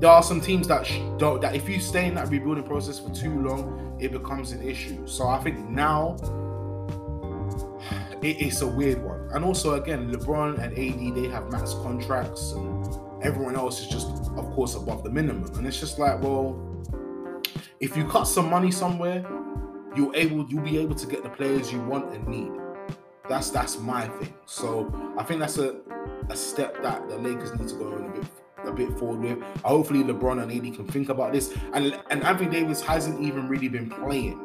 There 0.01 0.09
are 0.09 0.23
some 0.23 0.41
teams 0.41 0.69
that 0.69 0.87
sh- 0.87 1.01
don't, 1.19 1.43
that 1.43 1.55
if 1.55 1.69
you 1.69 1.81
stay 1.81 2.07
in 2.07 2.15
that 2.15 2.31
rebuilding 2.31 2.65
process 2.65 2.99
for 2.99 3.11
too 3.11 3.43
long, 3.43 3.99
it 4.01 4.13
becomes 4.13 4.53
an 4.53 4.67
issue. 4.67 5.07
So 5.07 5.29
I 5.29 5.39
think 5.43 5.59
now 5.69 6.17
it, 8.23 8.41
it's 8.41 8.63
a 8.63 8.67
weird 8.67 9.05
one. 9.05 9.29
And 9.33 9.45
also, 9.45 9.75
again, 9.75 10.11
LeBron 10.11 10.59
and 10.59 10.73
AD 10.73 11.15
they 11.15 11.29
have 11.29 11.51
max 11.53 11.75
contracts, 11.75 12.53
and 12.53 12.89
everyone 13.23 13.57
else 13.57 13.81
is 13.81 13.89
just, 13.89 14.09
of 14.37 14.51
course, 14.53 14.75
above 14.75 15.03
the 15.03 15.11
minimum. 15.11 15.53
And 15.57 15.67
it's 15.67 15.79
just 15.79 15.99
like, 15.99 16.23
well, 16.23 16.70
if 17.81 17.97
you 17.97 18.05
cut 18.05 18.25
some 18.25 18.51
money 18.51 18.71
somewhere, 18.71 19.25
you're 19.97 20.15
able 20.15 20.47
you'll 20.49 20.63
be 20.63 20.79
able 20.79 20.95
to 20.95 21.07
get 21.07 21.23
the 21.23 21.31
players 21.31 21.73
you 21.73 21.81
want 21.81 22.13
and 22.15 22.27
need. 22.29 22.53
That's 23.29 23.51
that's 23.51 23.79
my 23.79 24.07
thing. 24.07 24.35
So 24.47 24.93
I 25.17 25.25
think 25.25 25.41
that's 25.41 25.59
a 25.59 25.81
a 26.29 26.37
step 26.37 26.83
that 26.83 27.09
the 27.09 27.17
Lakers 27.17 27.59
need 27.59 27.69
to 27.69 27.75
go 27.77 27.89
a 27.89 28.09
bit 28.11 28.25
a 28.65 28.73
bit 28.73 28.99
forward 28.99 29.21
with. 29.21 29.43
Hopefully 29.65 30.05
LeBron 30.05 30.43
and 30.43 30.53
AD 30.53 30.75
can 30.75 30.87
think 30.87 31.09
about 31.09 31.33
this. 31.33 31.55
And 31.73 31.99
and 32.11 32.23
Anthony 32.23 32.51
Davis 32.51 32.83
hasn't 32.83 33.21
even 33.21 33.49
really 33.49 33.69
been 33.69 33.89
playing 33.89 34.39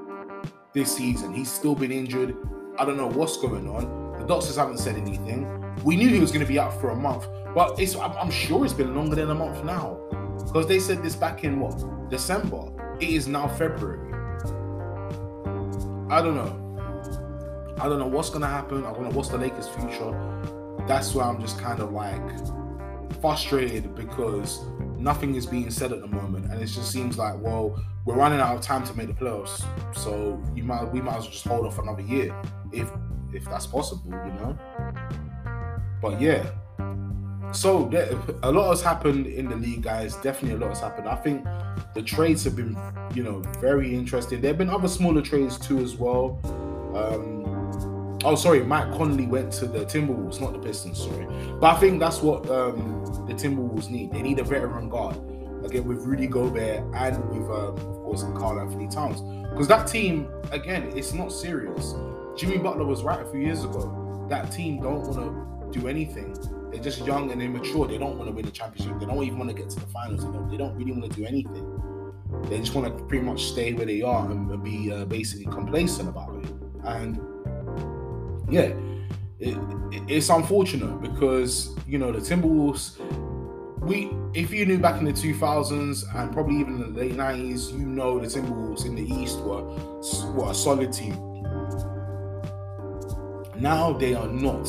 this 0.74 0.96
season. 0.96 1.34
He's 1.34 1.52
still 1.52 1.76
been 1.76 1.92
injured. 1.92 2.36
I 2.80 2.86
don't 2.86 2.98
know 2.98 3.10
what's 3.10 3.38
going 3.38 3.70
on. 3.70 4.18
The 4.20 4.26
doctors 4.26 4.56
haven't 4.56 4.80
said 4.80 4.96
anything. 4.96 5.52
We 5.84 5.98
knew 5.98 6.08
he 6.08 6.20
was 6.20 6.32
going 6.32 6.46
to 6.46 6.52
be 6.52 6.58
out 6.58 6.80
for 6.80 6.90
a 6.90 6.96
month, 6.96 7.28
but 7.54 7.78
I'm 7.80 8.32
sure 8.32 8.64
it's 8.64 8.74
been 8.74 8.96
longer 8.96 9.16
than 9.16 9.30
a 9.30 9.36
month 9.36 9.64
now 9.66 10.00
because 10.38 10.68
they 10.68 10.80
said 10.80 11.04
this 11.04 11.16
back 11.16 11.44
in 11.44 11.60
what 11.60 12.10
December. 12.10 12.75
It 13.00 13.10
is 13.10 13.28
now 13.28 13.48
February. 13.48 14.14
I 16.10 16.22
don't 16.22 16.36
know. 16.36 16.62
I 17.80 17.90
don't 17.90 18.00
know 18.00 18.08
what's 18.08 18.30
gonna 18.30 18.48
happen. 18.48 18.86
I 18.86 18.94
don't 18.94 19.04
know 19.04 19.10
what's 19.10 19.30
the 19.30 19.38
Lakers' 19.38 19.68
future. 19.68 20.14
That's 20.88 21.14
why 21.14 21.26
I'm 21.26 21.42
just 21.42 21.60
kind 21.60 21.82
of 21.82 21.92
like 21.92 22.22
frustrated 23.22 23.96
because 23.96 24.64
nothing 24.98 25.36
is 25.36 25.46
being 25.46 25.70
said 25.72 25.92
at 25.92 26.00
the 26.00 26.08
moment, 26.08 26.46
and 26.52 26.62
it 26.62 26.68
just 26.68 26.92
seems 26.92 27.18
like 27.18 27.36
well 27.42 27.84
we're 28.06 28.16
running 28.16 28.40
out 28.40 28.56
of 28.56 28.62
time 28.62 28.86
to 28.86 28.94
make 28.94 29.08
the 29.08 29.14
playoffs, 29.14 29.66
so 29.96 30.42
you 30.56 30.64
might 30.64 30.86
we 30.94 31.02
might 31.02 31.18
as 31.18 31.24
well 31.24 31.32
just 31.32 31.46
hold 31.46 31.66
off 31.66 31.80
another 31.80 32.04
year 32.04 32.34
if 32.72 32.90
if 33.34 33.44
that's 33.46 33.68
possible, 33.68 34.12
you 34.12 34.34
know. 34.40 34.58
But 36.02 36.22
yeah, 36.22 36.46
so 37.56 37.90
a 38.44 38.52
lot 38.52 38.70
has 38.70 38.82
happened 38.82 39.28
in 39.28 39.48
the 39.48 39.56
league, 39.56 39.84
guys. 39.84 40.16
Definitely 40.18 40.58
a 40.58 40.60
lot 40.60 40.70
has 40.70 40.82
happened. 40.82 41.08
I 41.08 41.16
think 41.16 41.46
the 41.94 42.02
trades 42.02 42.44
have 42.44 42.56
been, 42.56 42.78
you 43.14 43.24
know, 43.24 43.40
very 43.60 43.96
interesting. 43.96 44.42
There 44.42 44.50
have 44.50 44.58
been 44.58 44.70
other 44.70 44.88
smaller 44.88 45.22
trades 45.22 45.58
too 45.58 45.80
as 45.80 45.96
well. 45.96 46.40
Um, 46.96 48.20
oh, 48.26 48.36
sorry, 48.36 48.64
Mike 48.64 48.92
Conley 48.94 49.26
went 49.26 49.54
to 49.54 49.68
the 49.68 49.86
Timberwolves, 49.86 50.42
not 50.42 50.54
the 50.54 50.60
Pistons. 50.60 50.98
Sorry, 50.98 51.26
but 51.60 51.76
I 51.76 51.80
think 51.80 52.00
that's 52.00 52.22
what 52.22 52.50
um, 52.50 53.06
the 53.28 53.34
Timberwolves 53.34 53.90
need. 53.90 54.12
They 54.12 54.22
need 54.22 54.40
a 54.40 54.44
veteran 54.44 54.90
guard 54.90 55.16
again 55.64 55.86
with 55.86 56.00
Rudy 56.04 56.28
Gobert 56.28 56.84
and 56.94 57.30
with, 57.30 57.50
um, 57.50 57.76
of 57.76 58.04
course, 58.04 58.24
Karl-Anthony 58.36 58.88
Towns. 58.88 59.22
Because 59.50 59.68
that 59.68 59.88
team, 59.88 60.30
again, 60.52 60.92
it's 60.96 61.14
not 61.14 61.32
serious. 61.32 61.96
Jimmy 62.38 62.58
Butler 62.58 62.86
was 62.86 63.02
right 63.02 63.22
a 63.22 63.26
few 63.32 63.40
years 63.40 63.64
ago. 63.64 64.28
That 64.30 64.52
team 64.52 64.82
don't 64.82 65.08
want 65.08 65.74
to 65.74 65.80
do 65.80 65.88
anything 65.88 66.36
they're 66.76 66.84
just 66.84 67.06
young 67.06 67.32
and 67.32 67.42
immature. 67.42 67.88
They 67.88 67.98
don't 67.98 68.18
want 68.18 68.30
to 68.30 68.36
win 68.36 68.46
the 68.46 68.52
championship. 68.52 69.00
They 69.00 69.06
don't 69.06 69.24
even 69.24 69.40
want 69.40 69.50
to 69.50 69.56
get 69.56 69.70
to 69.70 69.80
the 69.80 69.86
finals. 69.88 70.26
They 70.26 70.32
don't, 70.32 70.50
they 70.50 70.58
don't 70.58 70.76
really 70.76 70.92
want 70.92 71.10
to 71.10 71.18
do 71.18 71.26
anything. 71.26 71.82
They 72.50 72.60
just 72.60 72.76
want 72.76 72.86
to 72.86 73.04
pretty 73.06 73.24
much 73.24 73.46
stay 73.46 73.72
where 73.74 73.86
they 73.86 74.02
are 74.02 74.30
and, 74.30 74.62
be 74.62 74.92
uh, 74.92 75.06
basically 75.06 75.46
complacent 75.46 76.10
about 76.10 76.44
it. 76.44 76.52
And 76.84 77.18
yeah, 78.50 78.74
it, 79.40 79.58
it, 79.92 80.04
it's 80.08 80.30
unfortunate 80.30 81.02
because 81.02 81.76
you 81.88 81.98
know 81.98 82.12
the 82.12 82.20
Timberwolves. 82.20 83.00
We, 83.80 84.10
if 84.34 84.52
you 84.52 84.66
knew 84.66 84.80
back 84.80 85.00
in 85.00 85.06
the 85.06 85.14
2000s 85.14 86.04
and 86.16 86.34
probably 86.34 86.56
even 86.56 86.82
in 86.82 86.94
the 86.94 87.00
late 87.00 87.14
90s, 87.14 87.72
you 87.72 87.86
know 87.86 88.20
the 88.20 88.26
Timberwolves 88.26 88.86
in 88.86 88.96
the 88.96 89.04
East 89.04 89.40
were 89.40 89.64
were 90.34 90.52
a 90.52 90.56
solid 90.56 90.92
team. 90.92 91.14
Now 93.58 93.94
they 93.94 94.14
are 94.14 94.28
not 94.28 94.68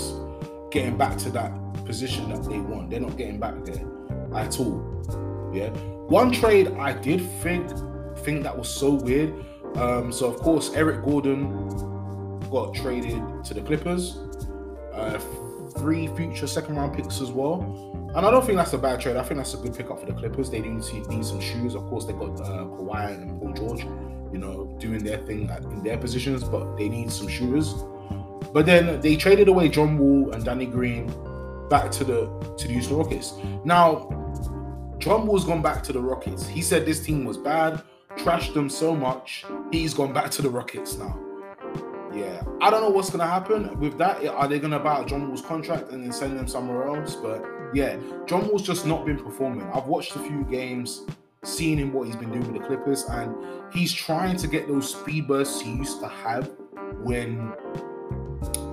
getting 0.70 0.96
back 0.96 1.16
to 1.18 1.30
that 1.30 1.50
position 1.86 2.28
that 2.30 2.42
they 2.44 2.58
want. 2.58 2.90
They're 2.90 3.00
not 3.00 3.16
getting 3.16 3.38
back 3.38 3.64
there 3.64 3.84
at 4.34 4.58
all. 4.60 5.50
Yeah. 5.54 5.70
One 6.08 6.30
trade 6.30 6.72
I 6.78 6.92
did 6.92 7.20
think 7.42 7.70
think 8.18 8.42
that 8.42 8.56
was 8.56 8.68
so 8.68 8.94
weird. 8.94 9.32
Um, 9.76 10.10
so 10.10 10.26
of 10.26 10.36
course 10.36 10.72
Eric 10.74 11.04
Gordon 11.04 12.38
got 12.50 12.74
traded 12.74 13.22
to 13.44 13.54
the 13.54 13.60
Clippers. 13.60 14.18
Uh, 14.92 15.18
three 15.78 16.08
future 16.08 16.46
second 16.46 16.76
round 16.76 16.94
picks 16.96 17.20
as 17.20 17.30
well. 17.30 17.60
And 18.14 18.24
I 18.24 18.30
don't 18.30 18.44
think 18.44 18.56
that's 18.56 18.72
a 18.72 18.78
bad 18.78 19.00
trade. 19.00 19.16
I 19.16 19.22
think 19.22 19.36
that's 19.36 19.52
a 19.52 19.58
good 19.58 19.76
pickup 19.76 20.00
for 20.00 20.06
the 20.06 20.14
Clippers. 20.14 20.48
They 20.48 20.60
need, 20.60 20.82
need 21.08 21.24
some 21.24 21.40
shoes. 21.40 21.74
Of 21.74 21.82
course, 21.86 22.06
they 22.06 22.14
got 22.14 22.40
uh, 22.40 22.64
Kawhi 22.64 23.12
and 23.12 23.38
Paul 23.38 23.52
George, 23.52 23.82
you 24.32 24.38
know, 24.38 24.74
doing 24.78 25.04
their 25.04 25.18
thing 25.18 25.50
in 25.70 25.82
their 25.82 25.98
positions, 25.98 26.42
but 26.42 26.76
they 26.78 26.88
need 26.88 27.12
some 27.12 27.28
shooters. 27.28 27.74
But 28.54 28.64
then 28.64 29.00
they 29.02 29.16
traded 29.16 29.48
away 29.48 29.68
John 29.68 29.98
Wall 29.98 30.32
and 30.32 30.42
Danny 30.44 30.64
Green 30.64 31.12
back 31.68 31.90
to 31.92 32.04
the 32.04 32.26
to 32.58 32.66
the 32.66 32.72
Houston 32.72 32.96
Rockets. 32.96 33.34
Now, 33.64 34.08
John 34.98 35.26
Wall's 35.26 35.44
gone 35.44 35.62
back 35.62 35.82
to 35.84 35.92
the 35.92 36.00
Rockets. 36.00 36.46
He 36.46 36.62
said 36.62 36.86
this 36.86 37.04
team 37.04 37.24
was 37.24 37.36
bad, 37.36 37.82
trashed 38.16 38.54
them 38.54 38.68
so 38.68 38.94
much. 38.94 39.44
He's 39.70 39.94
gone 39.94 40.12
back 40.12 40.30
to 40.32 40.42
the 40.42 40.50
Rockets 40.50 40.96
now. 40.96 41.18
Yeah, 42.14 42.42
I 42.62 42.70
don't 42.70 42.80
know 42.80 42.88
what's 42.88 43.10
gonna 43.10 43.26
happen 43.26 43.78
with 43.78 43.98
that. 43.98 44.26
Are 44.26 44.48
they 44.48 44.58
gonna 44.58 44.78
buy 44.78 45.04
John 45.04 45.28
Wall's 45.28 45.42
contract 45.42 45.90
and 45.90 46.02
then 46.02 46.12
send 46.12 46.38
them 46.38 46.48
somewhere 46.48 46.86
else? 46.88 47.14
But 47.14 47.44
yeah, 47.74 47.98
John 48.26 48.48
Wall's 48.48 48.62
just 48.62 48.86
not 48.86 49.04
been 49.04 49.18
performing. 49.18 49.68
I've 49.72 49.86
watched 49.86 50.16
a 50.16 50.20
few 50.20 50.44
games, 50.44 51.02
seen 51.42 51.78
him 51.78 51.92
what 51.92 52.06
he's 52.06 52.16
been 52.16 52.30
doing 52.30 52.50
with 52.52 52.62
the 52.62 52.66
Clippers, 52.66 53.04
and 53.04 53.34
he's 53.72 53.92
trying 53.92 54.36
to 54.38 54.48
get 54.48 54.66
those 54.66 54.94
speed 54.94 55.28
bursts 55.28 55.60
he 55.60 55.72
used 55.72 56.00
to 56.00 56.08
have 56.08 56.50
when 57.02 57.52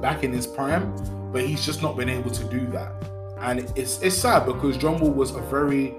back 0.02 0.24
in 0.24 0.32
his 0.32 0.48
prime 0.48 0.94
but 1.34 1.44
he's 1.44 1.66
just 1.66 1.82
not 1.82 1.98
been 1.98 2.10
able 2.10 2.30
to 2.32 2.44
do 2.46 2.66
that. 2.68 2.94
And 3.40 3.60
it's 3.76 4.00
it's 4.02 4.16
sad 4.16 4.46
because 4.46 4.78
John 4.78 5.00
Wall 5.00 5.12
was 5.12 5.36
a 5.36 5.42
very 5.42 5.96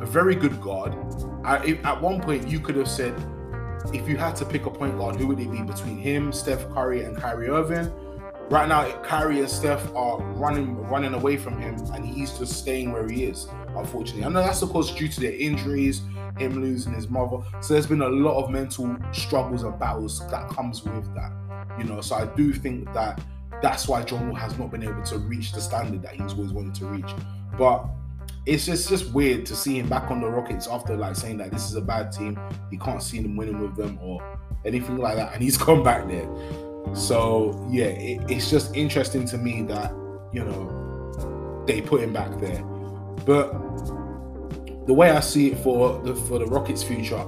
a 0.00 0.06
very 0.06 0.34
good 0.34 0.60
guard. 0.60 0.94
I, 1.44 1.78
at 1.84 2.00
one 2.00 2.20
point, 2.20 2.48
you 2.48 2.60
could 2.60 2.76
have 2.76 2.88
said, 2.88 3.14
if 3.94 4.08
you 4.08 4.16
had 4.16 4.36
to 4.36 4.44
pick 4.44 4.66
a 4.66 4.70
point 4.70 4.98
guard, 4.98 5.16
who 5.16 5.26
would 5.28 5.40
it 5.40 5.50
be 5.50 5.62
between 5.62 5.96
him, 5.96 6.32
Steph 6.32 6.68
Curry, 6.70 7.02
and 7.02 7.16
Kyrie 7.16 7.48
Irving? 7.48 7.90
Right 8.50 8.68
now, 8.68 8.90
Kyrie 9.02 9.40
and 9.40 9.48
Steph 9.48 9.94
are 9.94 10.20
running 10.34 10.76
running 10.88 11.14
away 11.14 11.36
from 11.36 11.58
him, 11.58 11.76
and 11.94 12.04
he's 12.04 12.36
just 12.36 12.58
staying 12.58 12.92
where 12.92 13.08
he 13.08 13.24
is. 13.24 13.48
Unfortunately, 13.74 14.24
I 14.24 14.28
know 14.28 14.42
that's 14.42 14.62
of 14.62 14.70
course 14.70 14.90
due 14.90 15.08
to 15.08 15.20
their 15.20 15.32
injuries, 15.32 16.02
him 16.36 16.60
losing 16.60 16.92
his 16.92 17.08
mother. 17.08 17.38
So 17.60 17.74
there's 17.74 17.86
been 17.86 18.02
a 18.02 18.08
lot 18.08 18.42
of 18.42 18.50
mental 18.50 18.96
struggles 19.12 19.62
and 19.62 19.78
battles 19.78 20.28
that 20.28 20.48
comes 20.50 20.84
with 20.84 21.14
that. 21.14 21.32
You 21.78 21.84
know, 21.84 22.00
so 22.02 22.16
I 22.16 22.26
do 22.36 22.52
think 22.52 22.92
that 22.92 23.20
that's 23.62 23.88
why 23.88 24.02
John 24.02 24.28
Wall 24.28 24.36
has 24.36 24.58
not 24.58 24.70
been 24.70 24.82
able 24.82 25.02
to 25.04 25.18
reach 25.18 25.52
the 25.52 25.60
standard 25.60 26.02
that 26.02 26.14
he's 26.14 26.32
always 26.32 26.52
wanted 26.52 26.74
to 26.76 26.86
reach. 26.86 27.10
But 27.56 27.86
it's 28.44 28.66
just 28.66 28.88
just 28.88 29.12
weird 29.12 29.46
to 29.46 29.56
see 29.56 29.78
him 29.78 29.88
back 29.88 30.10
on 30.10 30.20
the 30.20 30.28
Rockets 30.28 30.66
after 30.66 30.96
like 30.96 31.14
saying 31.14 31.38
that 31.38 31.52
this 31.52 31.64
is 31.70 31.76
a 31.76 31.80
bad 31.80 32.10
team. 32.10 32.38
He 32.70 32.76
can't 32.76 33.02
see 33.02 33.20
them 33.20 33.36
winning 33.36 33.60
with 33.60 33.76
them 33.76 33.98
or 34.02 34.20
anything 34.64 34.98
like 34.98 35.16
that, 35.16 35.32
and 35.32 35.42
he's 35.42 35.56
come 35.68 35.82
back 35.82 36.08
there. 36.08 36.28
So 36.94 37.66
yeah, 37.70 37.86
it, 37.86 38.30
it's 38.30 38.50
just 38.50 38.74
interesting 38.74 39.24
to 39.26 39.38
me 39.38 39.62
that 39.62 39.92
you 40.32 40.44
know 40.44 41.64
they 41.66 41.80
put 41.80 42.02
him 42.02 42.12
back 42.12 42.38
there. 42.40 42.62
But 43.24 43.52
the 44.86 44.94
way 44.94 45.10
I 45.10 45.20
see 45.20 45.52
it 45.52 45.58
for 45.58 46.02
the 46.02 46.14
for 46.14 46.40
the 46.40 46.46
Rockets' 46.46 46.82
future, 46.82 47.24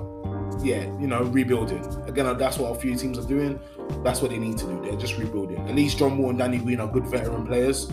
yeah, 0.65 0.85
you 0.99 1.07
know, 1.07 1.23
rebuilding. 1.23 1.85
Again, 2.09 2.37
that's 2.39 2.59
what 2.59 2.77
a 2.77 2.81
few 2.81 2.97
teams 2.97 3.19
are 3.19 3.29
doing. 3.29 3.61
That's 4.03 4.23
what 4.23 4.31
they 4.31 4.39
need 4.39 4.59
to 4.59 4.67
do. 4.67 4.81
They're 4.83 4.97
just 4.97 5.19
rebuilding. 5.19 5.69
At 5.69 5.75
least 5.75 5.99
John 5.99 6.17
Wall 6.19 6.31
and 6.31 6.39
Danny 6.39 6.59
Green 6.59 6.81
are 6.81 6.89
good 6.89 7.07
veteran 7.07 7.47
players. 7.47 7.91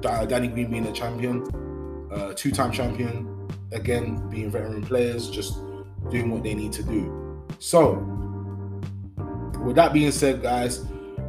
Danny 0.00 0.48
Green 0.48 0.70
being 0.70 0.86
a 0.86 0.92
champion, 0.92 1.44
uh, 2.12 2.34
two-time 2.34 2.72
champion, 2.72 3.48
again 3.72 4.28
being 4.28 4.50
veteran 4.50 4.82
players, 4.82 5.30
just 5.30 5.58
doing 6.10 6.30
what 6.30 6.42
they 6.42 6.54
need 6.54 6.72
to 6.72 6.82
do. 6.82 7.44
So 7.58 7.94
with 9.62 9.76
that 9.76 9.92
being 9.92 10.10
said, 10.10 10.42
guys, 10.42 10.84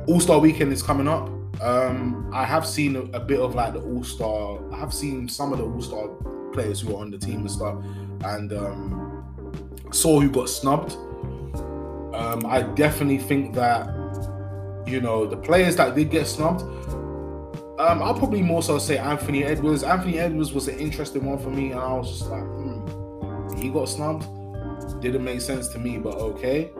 All 0.08 0.20
Star 0.20 0.40
Weekend 0.40 0.74
is 0.74 0.84
coming 0.84 1.08
up. 1.08 1.30
Um, 1.62 2.30
I 2.34 2.44
have 2.44 2.66
seen 2.66 2.98
a, 2.98 3.02
a 3.14 3.20
bit 3.20 3.40
of 3.40 3.56
like 3.56 3.74
the 3.74 3.82
All 3.82 4.04
Star. 4.04 4.60
I 4.74 4.78
have 4.78 4.94
seen 4.94 5.30
some 5.30 5.54
of 5.54 5.60
the 5.60 5.66
All 5.66 5.82
Star 5.82 6.10
players 6.52 6.82
who 6.82 6.96
are 6.96 7.02
on 7.02 7.12
the 7.12 7.18
team 7.18 7.40
and 7.42 7.52
stuff, 7.52 7.78
and 8.26 8.52
um, 8.54 9.05
saw 9.96 10.20
who 10.20 10.30
got 10.30 10.50
snubbed. 10.50 10.94
Um, 12.14 12.46
I 12.46 12.62
definitely 12.76 13.18
think 13.18 13.54
that 13.56 13.88
you 14.86 15.02
know 15.02 15.26
the 15.26 15.38
players 15.38 15.76
that 15.78 15.96
did 15.96 16.10
get 16.12 16.28
snubbed. 16.28 16.62
Um, 17.78 18.02
I'll 18.02 18.14
probably 18.14 18.42
more 18.42 18.64
so 18.64 18.78
say 18.80 18.98
Anthony 18.98 19.44
Edwards. 19.44 19.84
Anthony 19.84 20.20
Edwards 20.20 20.54
was 20.54 20.68
an 20.68 20.80
interesting 20.80 21.26
one 21.26 21.40
for 21.40 21.50
me, 21.50 21.72
and 21.72 21.80
I 21.80 21.94
was 21.94 22.20
just 22.20 22.30
like, 22.30 22.44
hmm, 22.44 23.58
he 23.58 23.70
got 23.70 23.90
snubbed. 23.90 24.26
Didn't 25.02 25.24
make 25.24 25.42
sense 25.42 25.68
to 25.70 25.80
me, 25.80 25.98
but 25.98 26.16
okay. 26.16 26.72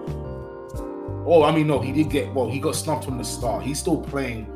Oh, 1.28 1.43
I 1.43 1.51
mean, 1.51 1.67
no, 1.67 1.80
he 1.80 1.91
did 1.91 2.10
get 2.10 2.34
well. 2.34 2.49
He 2.49 2.60
got 2.60 2.75
snubbed 2.75 3.04
from 3.04 3.17
the 3.17 3.25
start. 3.25 3.63
He's 3.63 3.80
still 3.80 3.99
playing 3.99 4.51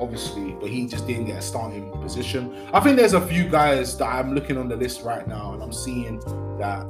obviously, 0.00 0.52
but 0.52 0.70
he 0.70 0.86
just 0.86 1.06
didn't 1.06 1.26
get 1.26 1.36
a 1.36 1.42
starting 1.42 1.92
position. 2.00 2.68
I 2.72 2.80
think 2.80 2.96
there's 2.96 3.12
a 3.12 3.20
few 3.20 3.48
guys 3.48 3.96
that 3.98 4.06
I'm 4.06 4.34
looking 4.34 4.56
on 4.56 4.68
the 4.68 4.76
list 4.76 5.02
right 5.02 5.26
now, 5.28 5.52
and 5.52 5.62
I'm 5.62 5.72
seeing 5.72 6.18
that 6.58 6.86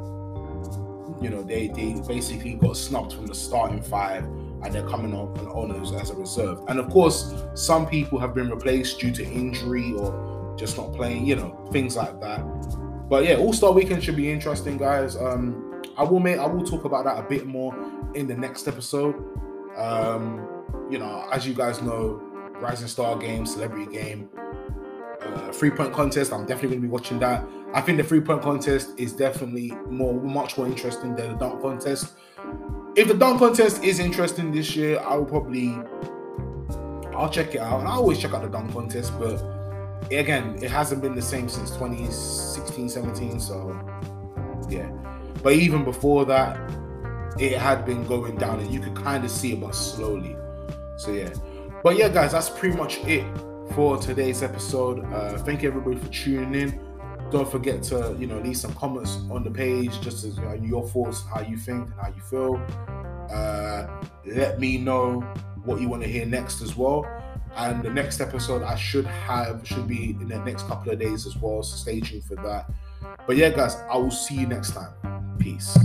you 1.21 1.29
know 1.31 1.43
they 1.43 1.69
they 1.69 2.01
basically 2.07 2.55
got 2.55 2.77
snubbed 2.77 3.13
from 3.13 3.27
the 3.27 3.35
starting 3.35 3.83
five, 3.83 4.25
and 4.25 4.73
they're 4.73 4.89
coming 4.89 5.15
on 5.15 5.37
honors 5.49 5.93
as 5.93 6.11
a 6.11 6.15
reserve. 6.15 6.61
And 6.69 6.79
of 6.79 6.91
course, 6.91 7.35
some 7.55 7.87
people 7.87 8.19
have 8.19 8.35
been 8.35 8.51
replaced 8.51 9.01
due 9.01 9.13
to 9.13 9.25
injury 9.25 9.93
or 9.93 10.55
just 10.59 10.77
not 10.77 10.93
playing, 10.93 11.27
you 11.27 11.37
know, 11.37 11.69
things 11.73 11.97
like 11.97 12.21
that. 12.21 12.41
But 13.09 13.25
yeah, 13.25 13.37
All 13.37 13.53
Star 13.53 13.73
Weekend 13.73 14.05
should 14.05 14.17
be 14.17 14.31
interesting, 14.31 14.77
guys. 14.77 15.17
Um, 15.17 15.83
I 15.97 16.05
will 16.05 16.21
make 16.21 16.39
I 16.39 16.47
will 16.47 16.65
talk 16.65 16.85
about 16.85 17.05
that 17.05 17.19
a 17.19 17.29
bit 17.29 17.47
more 17.47 17.75
in 18.15 18.27
the 18.27 18.35
next 18.35 18.69
episode. 18.69 19.17
Um, 19.77 20.47
you 20.91 20.99
know, 20.99 21.29
as 21.33 21.47
you 21.47 21.55
guys 21.55 21.83
know, 21.83 22.23
Rising 22.61 22.89
Star 22.89 23.17
game, 23.17 23.47
Celebrity 23.47 23.91
game, 23.91 24.29
uh, 25.23 25.53
three 25.53 25.71
point 25.71 25.93
contest. 25.93 26.33
I'm 26.33 26.47
definitely 26.47 26.69
going 26.71 26.83
to 26.83 26.89
be 26.89 26.93
watching 26.93 27.19
that. 27.21 27.45
I 27.73 27.81
think 27.81 27.99
the 27.99 28.05
three 28.05 28.21
point 28.21 28.43
contest 28.43 28.91
is 28.99 29.13
definitely 29.13 29.73
more, 29.89 30.15
much 30.15 30.57
more 30.57 30.67
interesting 30.67 31.15
than 31.15 31.33
the 31.33 31.39
dunk 31.39 31.63
contest. 31.63 32.13
If 32.97 33.09
the 33.09 33.15
dunk 33.15 33.39
contest 33.39 33.85
is 33.85 34.01
interesting 34.01 34.51
this 34.51 34.75
year, 34.75 34.99
I 35.01 35.17
will 35.17 35.27
probably, 35.27 35.79
I'll 37.15 37.31
check 37.31 37.55
it 37.55 37.61
out. 37.61 37.81
And 37.81 37.89
I 37.89 37.93
always 37.93 38.19
check 38.19 38.35
out 38.35 38.43
the 38.43 38.49
dunk 38.49 38.73
contest, 38.73 39.17
but 39.19 39.41
again, 40.11 40.59
it 40.63 40.71
hasn't 40.71 41.03
been 41.03 41.15
the 41.15 41.23
same 41.23 41.49
since 41.49 41.71
2016, 41.71 42.89
17. 42.89 43.41
So 43.41 43.79
yeah, 44.69 44.91
but 45.43 45.53
even 45.53 45.85
before 45.85 46.25
that, 46.27 46.59
it 47.39 47.57
had 47.57 47.87
been 47.87 48.05
going 48.07 48.37
down, 48.37 48.59
and 48.59 48.71
you 48.73 48.81
could 48.81 48.97
kind 48.97 49.25
of 49.25 49.31
see 49.31 49.53
it, 49.53 49.61
but 49.61 49.75
slowly. 49.75 50.37
So 50.97 51.13
yeah. 51.13 51.33
But 51.83 51.97
yeah, 51.97 52.09
guys, 52.09 52.33
that's 52.33 52.51
pretty 52.51 52.77
much 52.77 52.99
it 53.05 53.25
for 53.75 53.97
today's 53.97 54.43
episode. 54.43 55.05
Uh, 55.13 55.39
thank 55.39 55.63
you 55.63 55.69
everybody 55.69 55.97
for 55.97 56.09
tuning 56.09 56.55
in. 56.55 56.81
Don't 57.31 57.51
forget 57.51 57.83
to 57.85 58.17
you 58.19 58.27
know 58.27 58.39
leave 58.41 58.57
some 58.57 58.75
comments 58.75 59.19
on 59.31 59.45
the 59.45 59.51
page, 59.51 60.01
just 60.01 60.25
as 60.25 60.37
you 60.37 60.43
know, 60.43 60.55
your 60.55 60.89
thoughts, 60.89 61.25
how 61.33 61.41
you 61.41 61.57
think, 61.57 61.87
and 61.87 61.95
how 62.01 62.09
you 62.09 62.21
feel. 62.23 62.57
Uh, 63.31 63.87
let 64.27 64.59
me 64.59 64.79
know 64.79 65.21
what 65.65 65.81
you 65.81 65.89
want 65.89 66.03
to 66.03 66.09
hear 66.09 66.27
next 66.27 66.61
as 66.61 66.77
well. 66.77 67.07
And 67.57 67.83
the 67.83 67.91
next 67.91 68.21
episode 68.21 68.63
I 68.63 68.77
should 68.77 69.07
have 69.07 69.67
should 69.67 69.87
be 69.87 70.11
in 70.11 70.29
the 70.29 70.39
next 70.41 70.67
couple 70.67 70.93
of 70.93 70.99
days 70.99 71.27
as 71.27 71.37
well. 71.37 71.63
So 71.63 71.77
stay 71.77 72.01
tuned 72.01 72.25
for 72.25 72.37
that. 72.37 72.71
But 73.27 73.37
yeah, 73.37 73.51
guys, 73.51 73.77
I 73.91 73.97
will 73.97 74.11
see 74.11 74.37
you 74.37 74.47
next 74.47 74.73
time. 74.73 75.37
Peace. 75.39 75.77